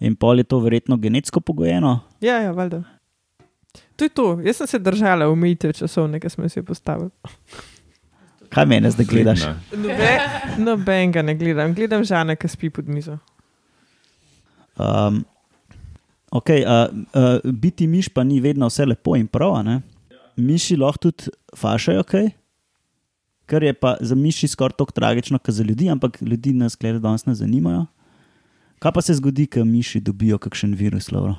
In 0.00 0.16
pol 0.16 0.40
je 0.40 0.46
to 0.48 0.56
verjetno 0.64 0.96
genetsko 0.96 1.42
pogojeno. 1.44 1.98
Ja, 2.24 2.38
ja, 2.40 2.54
valjda. 2.56 2.80
To 3.96 4.04
je 4.04 4.08
to. 4.10 4.40
Jaz 4.40 4.56
sem 4.56 4.66
se 4.66 4.78
držala 4.78 5.28
omejitev 5.28 5.72
časovne, 5.72 6.20
ki 6.20 6.28
smo 6.28 6.48
si 6.48 6.58
jo 6.58 6.64
postavili. 6.64 7.10
Kaj 8.48 8.66
meni 8.66 8.90
zdaj 8.90 9.06
gledaš? 9.06 9.40
Nobe- 9.72 10.20
Nobenega 10.58 11.22
ne 11.22 11.34
gledam, 11.34 11.74
gledam 11.74 12.04
žana, 12.04 12.36
ki 12.36 12.48
spi 12.48 12.70
pod 12.70 12.88
mizo. 12.88 13.18
Um, 14.76 15.24
okay, 16.30 16.62
uh, 16.62 16.86
uh, 17.12 17.52
biti 17.52 17.86
miš 17.86 18.08
pa 18.08 18.24
ni 18.24 18.40
vedno 18.40 18.66
vse 18.66 18.86
lepo 18.86 19.16
in 19.16 19.26
prav. 19.26 19.54
a 19.54 19.62
Ne? 19.62 19.80
Miši 20.36 20.76
lahko 20.76 20.98
tudi 20.98 21.30
fašajo, 21.56 22.02
kaj? 22.02 22.30
Kar 23.46 23.62
je 23.62 23.72
pa 23.72 23.96
za 24.00 24.14
miši 24.14 24.48
skoraj 24.48 24.76
tako 24.78 24.92
tragično, 24.92 25.38
kot 25.38 25.54
za 25.54 25.62
ljudi, 25.62 25.90
ampak 25.90 26.22
ljudi 26.22 26.52
nas 26.52 26.76
glede 26.76 26.98
danes 26.98 27.26
ne 27.26 27.34
zanimajo. 27.34 27.86
Kaj 28.78 28.92
pa 28.92 29.02
se 29.02 29.14
zgodi, 29.14 29.46
ko 29.46 29.64
miši 29.64 30.00
dobijo 30.00 30.38
kakšen 30.38 30.74
virus? 30.74 31.12
Lauro? 31.12 31.34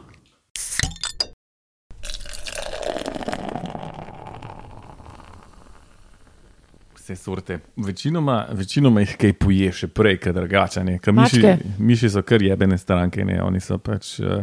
Vse 7.06 7.16
sorte. 7.16 7.60
Večinoma, 7.78 8.48
večinoma 8.52 9.04
jih 9.04 9.12
kaj 9.22 9.34
poje, 9.38 9.68
še 9.78 9.88
prej, 9.94 10.16
kot 10.24 10.34
drugače. 10.34 10.82
ne. 10.84 10.96
Ker 10.98 11.14
Miši, 11.14 11.42
miši 11.78 12.10
so 12.10 12.24
kar 12.26 12.42
jebene 12.42 12.80
stranke, 12.82 13.22
ne? 13.22 13.36
oni 13.46 13.62
so 13.62 13.78
pač 13.78 14.16
uh, 14.26 14.42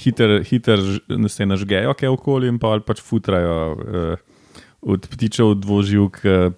hiter, 0.00 0.38
hiter 0.48 0.80
se 1.28 1.44
nažgejo, 1.46 1.92
kaj 1.92 2.08
okoli 2.08 2.48
in 2.48 2.56
pa 2.58 2.70
ali 2.72 2.86
pač 2.86 3.02
futrajo. 3.04 3.58
Uh, 3.76 4.16
Od 4.80 5.04
ptičev, 5.12 5.58
dvoživk, 5.60 6.22
uh, 6.24 6.54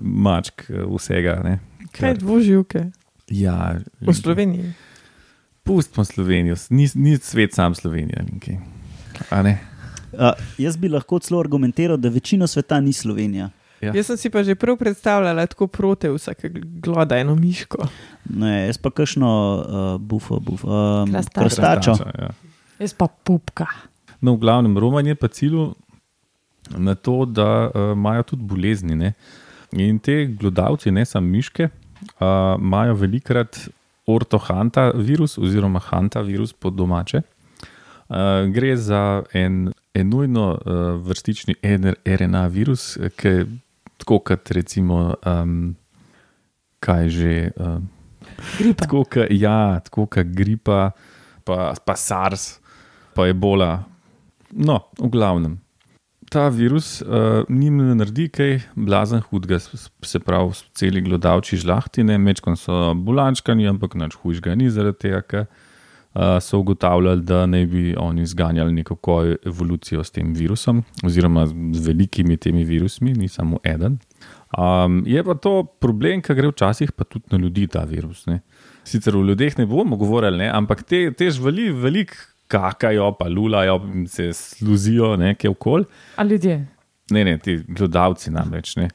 mačk, 0.00 0.70
eh, 0.72 0.86
vsega. 0.88 1.34
Ne. 1.44 1.58
Kaj 1.92 2.14
je 2.14 2.16
dvoživke? 2.22 2.84
Ja, 3.28 3.76
V 4.00 4.14
Sloveniji. 4.16 4.72
Pustimo 5.68 6.04
Slovenijo, 6.04 6.56
ni, 6.70 6.88
ni 6.94 7.18
svet 7.20 7.52
sam 7.52 7.74
Slovenija. 7.76 8.24
nekaj. 8.24 8.56
A 9.28 9.42
ne? 9.44 9.58
Uh, 10.16 10.32
jaz 10.56 10.80
bi 10.80 10.88
lahko 10.88 11.18
celo 11.20 11.44
argumentiral, 11.44 12.00
da 12.00 12.08
večina 12.08 12.46
sveta 12.48 12.80
ni 12.80 12.92
Slovenija. 12.96 13.50
Ja. 13.80 13.92
Jaz 13.94 14.06
sem 14.10 14.16
si 14.18 14.30
pa 14.30 14.42
že 14.42 14.54
prav 14.58 14.76
predstavljala 14.76 15.46
tako 15.46 15.66
Proteus, 15.66 16.26
ki 16.40 16.50
gloda 16.82 17.18
eno 17.18 17.34
miško. 17.38 17.86
Ne, 18.34 18.66
jaz 18.66 18.78
pa 18.78 18.90
kakšno 18.90 19.30
uh, 19.30 20.00
bufo, 20.00 20.40
bufo 20.40 20.68
um, 20.68 21.12
Krastačo. 21.12 21.44
krastačo. 21.44 21.94
ja. 22.18 22.30
Jaz 22.78 22.94
pa 22.94 23.06
pupka. 23.06 23.66
No, 24.20 24.34
v 24.34 24.42
glavnem, 24.42 24.78
Roman 24.78 25.06
je 25.06 25.14
pa 25.14 25.28
cilj 25.28 25.70
na 26.76 26.94
to, 26.94 27.24
da 27.24 27.70
uh, 27.70 27.92
imajo 27.94 28.22
tudi 28.34 28.42
bolezni. 28.42 28.96
Ne? 28.98 29.12
In 29.72 29.98
te 29.98 30.26
glodavci, 30.26 30.90
ne 30.90 31.04
samo 31.06 31.26
miške, 31.26 31.68
uh, 31.68 32.58
imajo 32.58 32.94
velikrat 32.94 33.68
ortohanta 34.06 34.90
virus 34.94 35.38
oziroma 35.38 35.78
hanta 35.78 36.20
virus 36.20 36.52
po 36.52 36.70
domače. 36.70 37.22
Uh, 38.08 38.48
gre 38.50 38.76
za 38.76 39.22
en 39.32 39.72
enojno 39.94 40.50
uh, 40.50 40.82
vrstični 41.06 41.54
RNA 42.04 42.46
virus, 42.46 42.96
ki 43.16 43.44
tako 43.98 44.22
kot 44.24 44.50
recimo, 44.56 45.14
um, 45.26 45.76
kaj 46.80 47.08
že. 47.12 47.36
Uh, 47.58 47.78
Gripa. 48.58 48.84
Tako 48.84 49.04
kot 49.08 49.30
ja, 49.34 49.80
tako 49.84 50.06
kot 50.10 50.34
gripa, 50.34 50.90
pa, 51.46 51.72
pa 51.74 51.94
SARS, 51.96 52.58
pa 53.14 53.28
ebola. 53.30 53.84
No, 54.52 54.82
v 54.98 55.10
glavnem. 55.12 55.58
Ta 56.28 56.48
virus 56.52 57.00
uh, 57.00 57.48
njim 57.48 57.78
ne 57.80 57.94
naredi 57.96 58.26
kaj 58.28 58.58
blazen 58.76 59.22
hudega, 59.30 59.58
se 59.58 60.20
pravi, 60.20 60.58
celi 60.76 61.00
glodavči 61.02 61.56
žlahtine, 61.56 62.18
mečkam 62.20 62.56
so 62.56 62.92
bulančkani, 62.94 63.68
ampak 63.70 63.96
nič 63.96 64.18
hujšega 64.20 64.58
ni 64.60 64.68
zaradi 64.72 65.08
tega, 65.08 65.22
ker 65.24 65.46
so 66.40 66.58
ugotavljali, 66.58 67.22
da 67.22 67.46
naj 67.46 67.66
bi 67.66 67.94
oni 67.98 68.26
zganjali 68.26 68.72
neko 68.72 68.94
ko- 68.96 69.36
evolucijo 69.46 70.04
s 70.04 70.10
tem 70.10 70.32
virusom, 70.34 70.82
oziroma 71.04 71.46
z 71.46 71.86
velikimi 71.86 72.36
temi 72.36 72.64
virusmi, 72.64 73.12
ni 73.14 73.28
samo 73.28 73.58
eden. 73.64 73.98
Um, 74.58 75.02
je 75.06 75.24
pa 75.24 75.34
to 75.34 75.62
problem, 75.80 76.22
ki 76.22 76.34
gre 76.34 76.48
včasih 76.48 76.92
pa 76.92 77.04
tudi 77.04 77.24
na 77.30 77.38
ljudi, 77.38 77.66
ta 77.66 77.84
virus. 77.84 78.26
Ne. 78.26 78.40
Sicer 78.84 79.16
o 79.16 79.22
ljudeh 79.22 79.58
ne 79.58 79.66
bomo 79.66 79.96
govorili, 79.96 80.38
ne, 80.38 80.50
ampak 80.50 80.82
te, 80.82 81.10
te 81.12 81.30
živali 81.30 81.70
veliko 81.72 82.14
kakajo, 82.48 83.12
pa 83.18 83.28
lulajo, 83.28 83.80
se 84.08 84.32
sluzijo 84.32 85.16
nekaj 85.16 85.50
okoli. 85.50 85.84
A 86.16 86.24
ljudje? 86.24 86.66
Ne, 87.10 87.24
ne, 87.24 87.38
ti 87.38 87.58
glodavci 87.68 88.30
namreč. 88.30 88.76
Ne. 88.76 88.88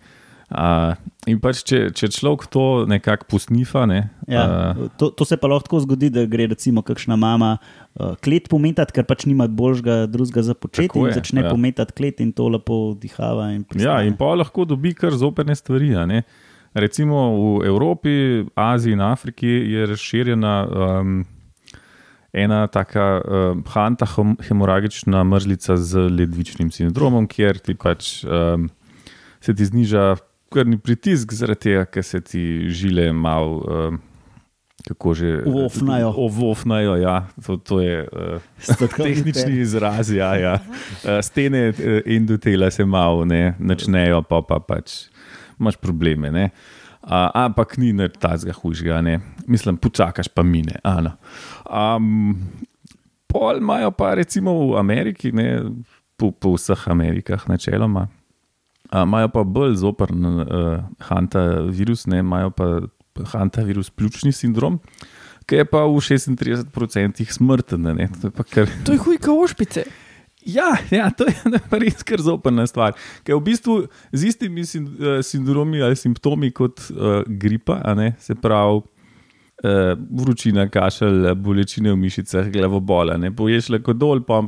Uh, 0.53 0.93
in 1.25 1.39
pač, 1.41 1.63
če, 1.65 1.87
če 1.97 2.11
človek 2.13 2.45
to 2.53 2.85
nekako 2.85 3.25
posnifa, 3.31 3.87
ne, 3.89 4.03
Ja, 4.29 4.43
uh, 4.45 4.91
to, 5.01 5.09
to 5.09 5.25
se 5.25 5.37
pa 5.41 5.49
lahko 5.49 5.79
zgodi, 5.81 6.11
da 6.13 6.27
gre 6.29 6.45
recimo 6.51 6.83
kakšna 6.85 7.17
mama 7.17 7.55
uh, 7.57 8.13
klet 8.21 8.45
pometati, 8.51 8.93
ker 8.93 9.07
pač 9.09 9.25
nima 9.25 9.47
boljšega 9.49 9.97
drugega 10.13 10.43
za 10.45 10.53
početi 10.53 11.01
in 11.01 11.09
je, 11.09 11.15
začne 11.17 11.41
ja. 11.41 11.49
pometati 11.49 11.95
klet 11.97 12.21
in 12.21 12.29
to 12.37 12.51
lepo 12.53 12.93
dihava. 12.99 13.49
In 13.55 13.63
Ja, 13.63 13.69
pristane. 13.73 14.11
in 14.11 14.17
pa 14.19 14.33
lahko 14.37 14.67
dobi 14.69 14.93
kar 14.93 15.17
zoperne 15.17 15.57
stvari. 15.57 15.95
Recimo 16.73 17.25
v 17.37 17.65
Evropi, 17.69 18.45
Aziji 18.57 18.93
in 18.93 19.01
Afriki 19.01 19.49
je 19.73 19.85
razširjena 19.89 20.53
um, 20.65 21.25
ena 22.33 22.67
taka 22.67 23.21
um, 23.21 23.63
hanta 23.69 24.07
hemoragična 24.41 25.23
mrzlica 25.23 25.77
z 25.77 26.07
ledvičnim 26.09 26.71
sindromom, 26.73 27.27
kjer 27.29 27.61
ti 27.61 27.75
pač 27.77 28.23
um, 28.25 28.69
se 29.41 29.53
ti 29.53 29.65
zniža 29.65 30.15
krvni 30.53 30.79
pritisk, 30.79 31.33
zaradi 31.33 31.69
tega, 31.69 31.85
ker 31.89 32.05
se 32.05 32.21
ti 32.21 32.43
žile 32.73 33.11
malo. 33.13 33.61
Um, 33.67 34.01
Kako 34.83 35.13
že 35.15 35.29
Ovofnajo. 35.47 36.09
Ovofnajo, 36.25 36.95
ja, 36.99 37.27
to, 37.45 37.55
to 37.55 37.79
je 37.79 38.01
uh, 38.03 38.41
Sladkorni 38.59 39.13
tehnični 39.13 39.61
izraz. 39.63 40.11
Ja, 40.11 40.33
ja. 40.35 40.57
Eh, 41.07 41.21
Stene 41.23 41.71
endotela 42.03 42.67
se 42.71 42.83
malo 42.85 43.23
ne, 43.25 43.55
načnejo, 43.59 44.25
pa, 44.27 44.41
pa 44.43 44.59
pač 44.59 45.05
imaš 45.55 45.79
probleme. 45.79 46.31
Ne. 46.31 46.49
A, 47.03 47.29
ampak 47.45 47.77
ni 47.79 47.93
nič 47.95 48.19
tazga 48.19 48.51
hujšega, 48.55 48.99
ne. 49.03 49.19
mislim, 49.47 49.77
počakaš 49.77 50.27
pa 50.27 50.43
mine. 50.43 50.79
Um, 50.83 52.35
pol 53.27 53.59
imajo 53.59 53.91
pa 53.91 54.13
recimo 54.15 54.55
v 54.71 54.79
Ameriki, 54.79 55.31
ne, 55.31 55.63
po, 56.15 56.31
po 56.31 56.55
vseh 56.55 56.87
Amerikah, 56.87 57.43
načeloma. 57.47 58.07
Imajo 58.93 59.29
pa 59.33 59.43
bolj 59.43 59.75
zoprn 59.81 60.25
uh, 60.25 60.45
hanta 61.09 61.41
virus, 61.65 62.05
ne, 62.05 62.19
imajo 62.21 62.51
pa 62.53 62.67
hantavirus 63.33 63.89
pljučni 63.89 64.31
sindrom, 64.31 64.79
ki 65.49 65.61
je 65.61 65.65
pa 65.65 65.83
v 65.89 65.97
36% 66.01 67.25
smrten. 67.33 67.81
ne. 67.81 68.09
To 68.21 68.29
je 68.29 68.43
kar 68.49 68.69
To 68.85 68.93
je 68.93 68.97
hujka 68.97 69.33
ošpice. 69.33 69.83
Ja, 70.45 70.75
ja, 70.91 71.07
to 71.09 71.25
je 71.25 71.59
res 71.71 72.03
kar 72.03 72.21
zoprna 72.21 72.67
stvar. 72.67 72.97
Ker 73.23 73.39
v 73.39 73.43
bistvu 73.47 73.75
z 74.11 74.27
istimi 74.27 74.61
uh, 74.61 75.21
sindromi 75.23 75.81
ali 75.81 75.95
simptomi 75.95 76.51
kot 76.51 76.83
uh, 76.91 77.23
gripa, 77.27 77.79
ne, 77.95 78.13
se 78.19 78.35
pravi 78.35 78.83
vročina, 80.09 80.65
kašelj, 80.69 81.29
bolečine 81.39 81.91
v 81.93 81.99
mišicah, 82.01 82.49
glavobol, 82.51 83.13
ne 83.19 83.31
poješ 83.31 83.69
kot 83.83 83.95
dol, 83.99 84.23
pa 84.27 84.41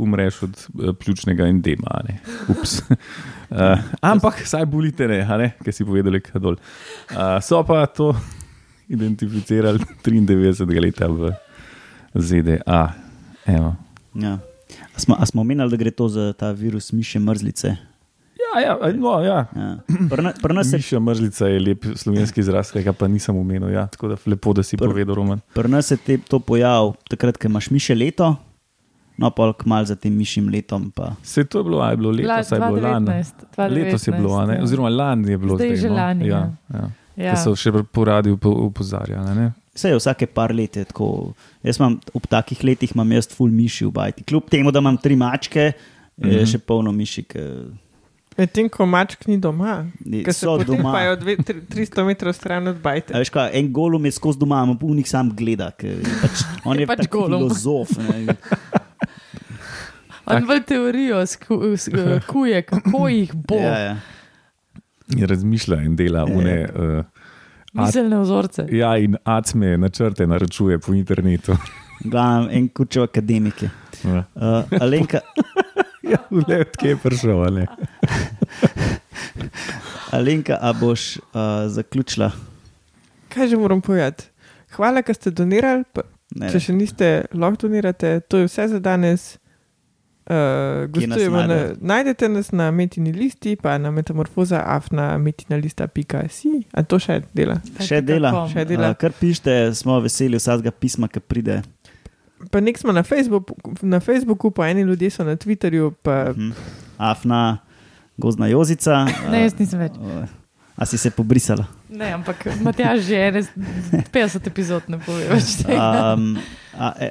umreš 0.00 0.42
od 0.46 0.54
uh, 0.56 0.94
pljučnega 0.96 1.46
endema. 1.50 2.00
Ups. 2.48 2.80
Uh, 2.88 3.78
ampak 4.12 4.40
saj 4.48 4.64
bolite, 4.66 5.08
ne, 5.08 5.20
ne, 5.38 5.52
ker 5.60 5.76
si 5.76 5.84
povedali, 5.84 6.22
kaj 6.24 6.40
dol. 6.40 6.56
Uh, 7.12 7.36
so 7.44 7.60
pa 7.68 7.84
to 7.86 8.14
identificirali 8.88 9.80
93 10.04 10.80
leta 10.80 11.08
v 11.08 11.32
ZDA. 12.16 12.82
Evo. 13.46 13.76
Ja. 14.14 14.38
A 14.96 15.00
smo, 15.00 15.16
a 15.18 15.26
smo 15.26 15.40
omenili, 15.40 15.70
da 15.70 15.76
gre 15.76 15.90
to 15.90 16.08
za 16.08 16.32
ta 16.32 16.52
virus 16.52 16.92
miše 16.92 17.20
mrzlice? 17.20 17.91
Ja, 18.54 18.76
ja, 18.78 18.92
no, 18.92 19.20
ja. 19.20 19.46
Ja. 19.48 19.78
Pri 20.08 20.22
na- 20.22 20.32
pri 20.34 20.54
nas 20.54 20.66
se 20.66 20.76
Miša 20.76 21.00
mrzlica 21.00 21.46
je 21.46 21.60
lep 21.60 21.84
slovenski 21.94 22.40
izraz, 22.40 22.70
ki 22.70 22.82
ga 22.82 22.92
pa 22.92 23.08
nisem 23.08 23.32
omenil. 23.34 23.70
Ja. 23.70 23.86
Tako 23.86 24.08
da 24.08 24.16
lepo, 24.26 24.52
da 24.52 24.62
si 24.62 24.76
Pr- 24.76 24.86
povedal, 24.86 25.14
Roman. 25.14 25.40
Pri 25.54 25.68
nas 25.68 25.86
se 25.86 25.96
te, 25.96 26.18
to 26.20 26.38
pojavi 26.38 26.92
takrat, 27.08 27.36
ko 27.36 27.46
imaš 27.46 27.70
miše 27.70 27.94
leto, 27.94 28.36
no 29.14 29.30
pa 29.30 29.52
kmal 29.54 29.84
za 29.84 29.96
tem 29.96 30.12
mišim 30.12 30.48
letom. 30.48 30.90
Pa. 30.90 31.14
Se 31.22 31.44
to 31.44 31.58
je 31.58 31.64
bilo, 31.64 31.80
a 31.80 31.90
je 31.90 31.96
bilo 31.96 32.10
letos, 32.10 32.28
a 32.46 32.54
je 32.54 32.60
bilo 32.62 32.80
lani. 32.82 33.06
2019, 33.06 33.70
Letos 33.70 34.02
je 34.02 34.12
bilo, 34.12 34.34
a 34.34 34.46
ne? 34.46 34.54
ja. 34.54 34.62
oziroma 34.62 34.88
lani 34.90 35.30
je 35.30 35.38
bilo. 35.38 35.56
Zdaj 35.56 35.68
je 35.68 35.76
že 35.78 35.88
no. 35.88 35.94
lani, 35.96 36.22
Ja, 36.22 36.36
ja. 36.36 36.52
ja. 36.74 36.90
Ja. 37.14 37.32
Ki 37.32 37.40
so 37.40 37.52
še 37.54 37.72
po 37.84 38.04
radiju 38.04 38.36
upo- 38.36 38.56
upozarjali. 38.62 39.34
ne. 39.34 39.52
Vse 39.70 39.88
je 39.88 39.96
vsake 39.96 40.26
par 40.26 40.50
let. 40.50 40.76
je 40.76 40.84
Tako, 40.86 41.32
jaz 41.62 41.76
imam 41.78 41.96
ob 42.10 42.26
takih 42.26 42.60
letih 42.62 42.92
imam 42.92 43.08
jaz 43.10 43.28
full 43.28 43.50
miši 43.50 43.84
v 43.84 43.90
bajti. 43.90 44.24
Kljub 44.24 44.44
temu, 44.46 44.70
da 44.70 44.78
imam 44.78 44.96
tri 44.96 45.14
mačke, 45.14 45.72
je 46.18 46.36
Mhm. 46.36 46.44
še 46.46 46.58
polno 46.58 46.92
miši. 46.92 47.22
Ke, 47.22 47.40
Medtem 48.42 48.66
ko 48.68 48.82
mačk 48.84 49.26
ni 49.26 49.36
doma, 49.38 49.84
ker 50.02 50.32
se 50.32 50.46
tri- 51.38 51.60
300 51.62 52.04
metrov 52.04 52.32
stran 52.32 52.66
od 52.66 52.76
A 52.76 52.80
bajte. 52.80 53.14
Veš, 53.14 53.30
kaj, 53.30 53.50
en 53.52 53.68
golum 53.70 54.02
je 54.02 54.12
skozi 54.12 54.38
doma, 54.38 54.58
ampak 54.58 54.80
punih 54.80 55.06
sam 55.06 55.30
gleda. 55.32 55.70
ker 55.72 55.92
je 55.92 56.16
Pač, 56.18 56.42
on 56.64 56.74
je 56.74 56.80
Je 56.80 56.86
pač 56.88 57.06
filozof. 57.06 57.92
Ne. 58.00 58.34
On 60.24 60.46
bolj 60.46 60.62
teorijo 60.64 61.20
sku- 61.24 61.72
s- 61.74 61.88
eh, 61.88 62.20
kako 62.62 63.08
jih 63.10 63.32
bo. 63.36 63.56
Ja, 63.56 63.78
ja. 63.80 63.96
In 65.10 65.26
razmišlja 65.26 65.82
in 65.82 65.96
dela 65.96 66.18
Ja. 66.20 66.24
une. 66.32 66.56
Uh, 66.66 67.04
Miselne 67.74 68.18
vzorce. 68.18 68.66
ja, 68.70 68.96
in 68.96 69.16
acme 69.24 69.76
načrte 69.76 70.26
naročuje 70.26 70.78
po 70.78 70.92
internetu. 70.94 71.56
Glavno, 72.02 72.48
en 72.50 72.68
kučev 72.68 73.02
akademik 73.04 73.62
je. 73.62 73.70
Ja, 74.04 74.24
Uh, 74.34 74.80
Alenka, 74.80 75.20
ja 76.04 76.18
le 76.30 76.60
odkje 76.60 76.88
je 76.88 76.96
prišel. 76.96 77.42
ali? 77.42 77.66
Alenka, 80.12 80.58
a 80.60 80.72
boš 80.72 81.16
uh, 81.16 81.22
zaključila? 81.68 82.30
Kaj 83.28 83.48
že 83.48 83.56
moram 83.56 83.80
povedati? 83.80 84.24
Hvala, 84.76 85.02
ker 85.02 85.14
ste 85.14 85.30
donirali. 85.30 85.84
Pa, 85.88 86.02
Ne, 86.32 86.48
če 86.48 86.60
še 86.60 86.72
niste, 86.72 87.08
lahko 87.36 87.66
donirate. 87.66 88.20
To 88.24 88.38
je 88.38 88.46
vse 88.48 88.64
za 88.68 88.78
danes. 88.80 89.36
Uh, 90.24 90.86
nas 91.02 91.18
na, 91.28 91.56
najdete 91.76 92.28
nas 92.28 92.52
na 92.52 92.70
metini 92.70 93.12
listi, 93.12 93.52
pa 93.56 93.74
na 93.76 93.90
metamorfoza 93.90 94.62
afna 94.64 95.18
metinalista.si. 95.18 96.52
A 96.72 96.82
to 96.82 96.96
še 96.96 97.18
dela? 97.34 97.58
Še 97.80 98.00
dela. 98.00 98.30
Še 98.48 98.64
dela. 98.64 98.92
Uh, 98.92 98.96
kar 98.96 99.12
pišete, 99.12 99.74
smo 99.74 99.98
veseli 100.00 100.40
vsakega 100.40 100.72
pisma, 100.72 101.10
ki 101.10 101.20
pride. 101.20 101.58
Pa 102.48 102.62
nek 102.64 102.80
smo 102.80 102.94
na 102.96 103.02
Facebooku, 103.02 103.52
na 103.82 104.00
Facebooku, 104.00 104.50
pa 104.50 104.70
eni 104.70 104.86
ljudje 104.88 105.10
so 105.10 105.24
na 105.24 105.36
Twitterju. 105.36 105.92
Pa, 106.02 106.32
Mhm. 106.32 106.52
Afna, 106.96 107.58
gozna 108.18 108.46
jozica. 108.48 109.06
Ne, 109.32 109.44
jaz 109.46 109.58
nisem 109.58 109.80
več. 109.80 109.98
A 110.76 110.86
si 110.88 110.96
se 110.98 111.10
pobrisala? 111.12 111.66
Ne, 111.92 112.14
ampak 112.16 112.48
Matjaž 112.64 113.04
že 113.04 113.16
ene 113.28 113.40
50 114.08 114.48
epizod 114.48 114.88
ne 114.88 114.96
pove 114.98 115.28
več 115.28 115.56
tega. 115.60 116.16
Um, 116.16 116.38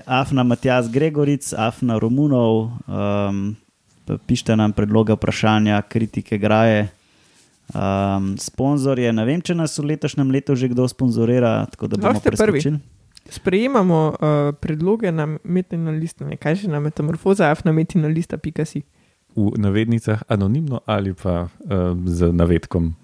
Afna 0.09 0.41
Matjas 0.43 0.89
Gregoric, 0.89 1.45
Afna 1.53 1.99
Romunov, 2.01 2.73
um, 2.89 3.53
pišite 4.25 4.57
nam 4.57 4.73
predloge, 4.73 5.13
vprašanja, 5.13 5.77
kritike, 5.85 6.41
graje. 6.41 6.89
Um, 7.71 8.33
sponzorje, 8.41 9.13
ne 9.15 9.23
vem, 9.23 9.39
če 9.39 9.55
nas 9.55 9.77
v 9.79 9.93
letošnjem 9.93 10.33
letu 10.33 10.57
že 10.59 10.67
kdo 10.67 10.89
sponzorira, 10.91 11.69
tako 11.71 11.87
da 11.87 12.01
bomo 12.01 12.19
prvi. 12.19 12.59
sprejemamo 13.29 13.99
uh, 14.11 14.51
predloge 14.59 15.13
na 15.13 15.37
metinalista, 15.45 16.25
ne 16.27 16.35
kaj 16.35 16.65
že 16.65 16.67
na 16.67 16.81
metamorfoza 16.83 17.47
afna 17.53 17.71
metinalista.si. 17.71 18.83
V 19.35 19.55
navednicah 19.57 20.23
anonimno 20.27 20.81
ali 20.85 21.13
pa 21.13 21.47
uh, 21.47 21.49
z 22.05 22.31
navedkom. 22.31 22.95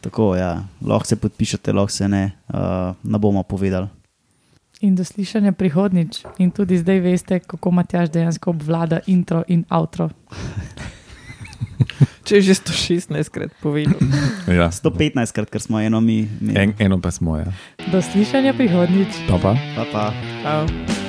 Tako, 0.00 0.36
ja, 0.36 0.64
lahko 0.80 1.06
se 1.06 1.16
podpišete, 1.16 1.72
lahko 1.72 1.92
se 1.92 2.08
ne, 2.08 2.32
uh, 2.54 2.94
ne 3.02 3.18
bomo 3.18 3.42
povedali. 3.42 3.88
In 4.80 4.94
do 4.94 5.04
slišanja 5.04 5.52
prihodnič. 5.58 6.22
In 6.38 6.50
tudi 6.54 6.78
zdaj 6.78 7.00
veste, 7.02 7.40
kako 7.42 7.70
Matjaž 7.70 8.12
dejansko 8.14 8.50
obvlada 8.50 9.00
intro 9.06 9.42
in 9.48 9.64
outro. 9.70 10.10
Če 12.28 12.38
je 12.38 12.52
že 12.52 12.54
116 12.60 13.32
krat 13.32 13.50
povedal. 13.62 13.98
Ja. 14.58 14.70
115 14.72 15.34
krat, 15.34 15.50
ker 15.50 15.60
smo 15.60 15.80
eno 15.80 16.00
mi, 16.00 16.28
mi. 16.40 16.54
En, 16.56 16.72
eno 16.78 17.00
pa 17.02 17.10
smo, 17.10 17.36
ja. 17.36 17.50
Do 17.92 18.00
slišanja 18.00 18.54
prihodnič. 18.54 19.26
Pa 19.28 19.40
pa. 19.42 19.52
Pa, 19.76 19.84
pa. 19.92 20.04
Ciao. 20.44 21.07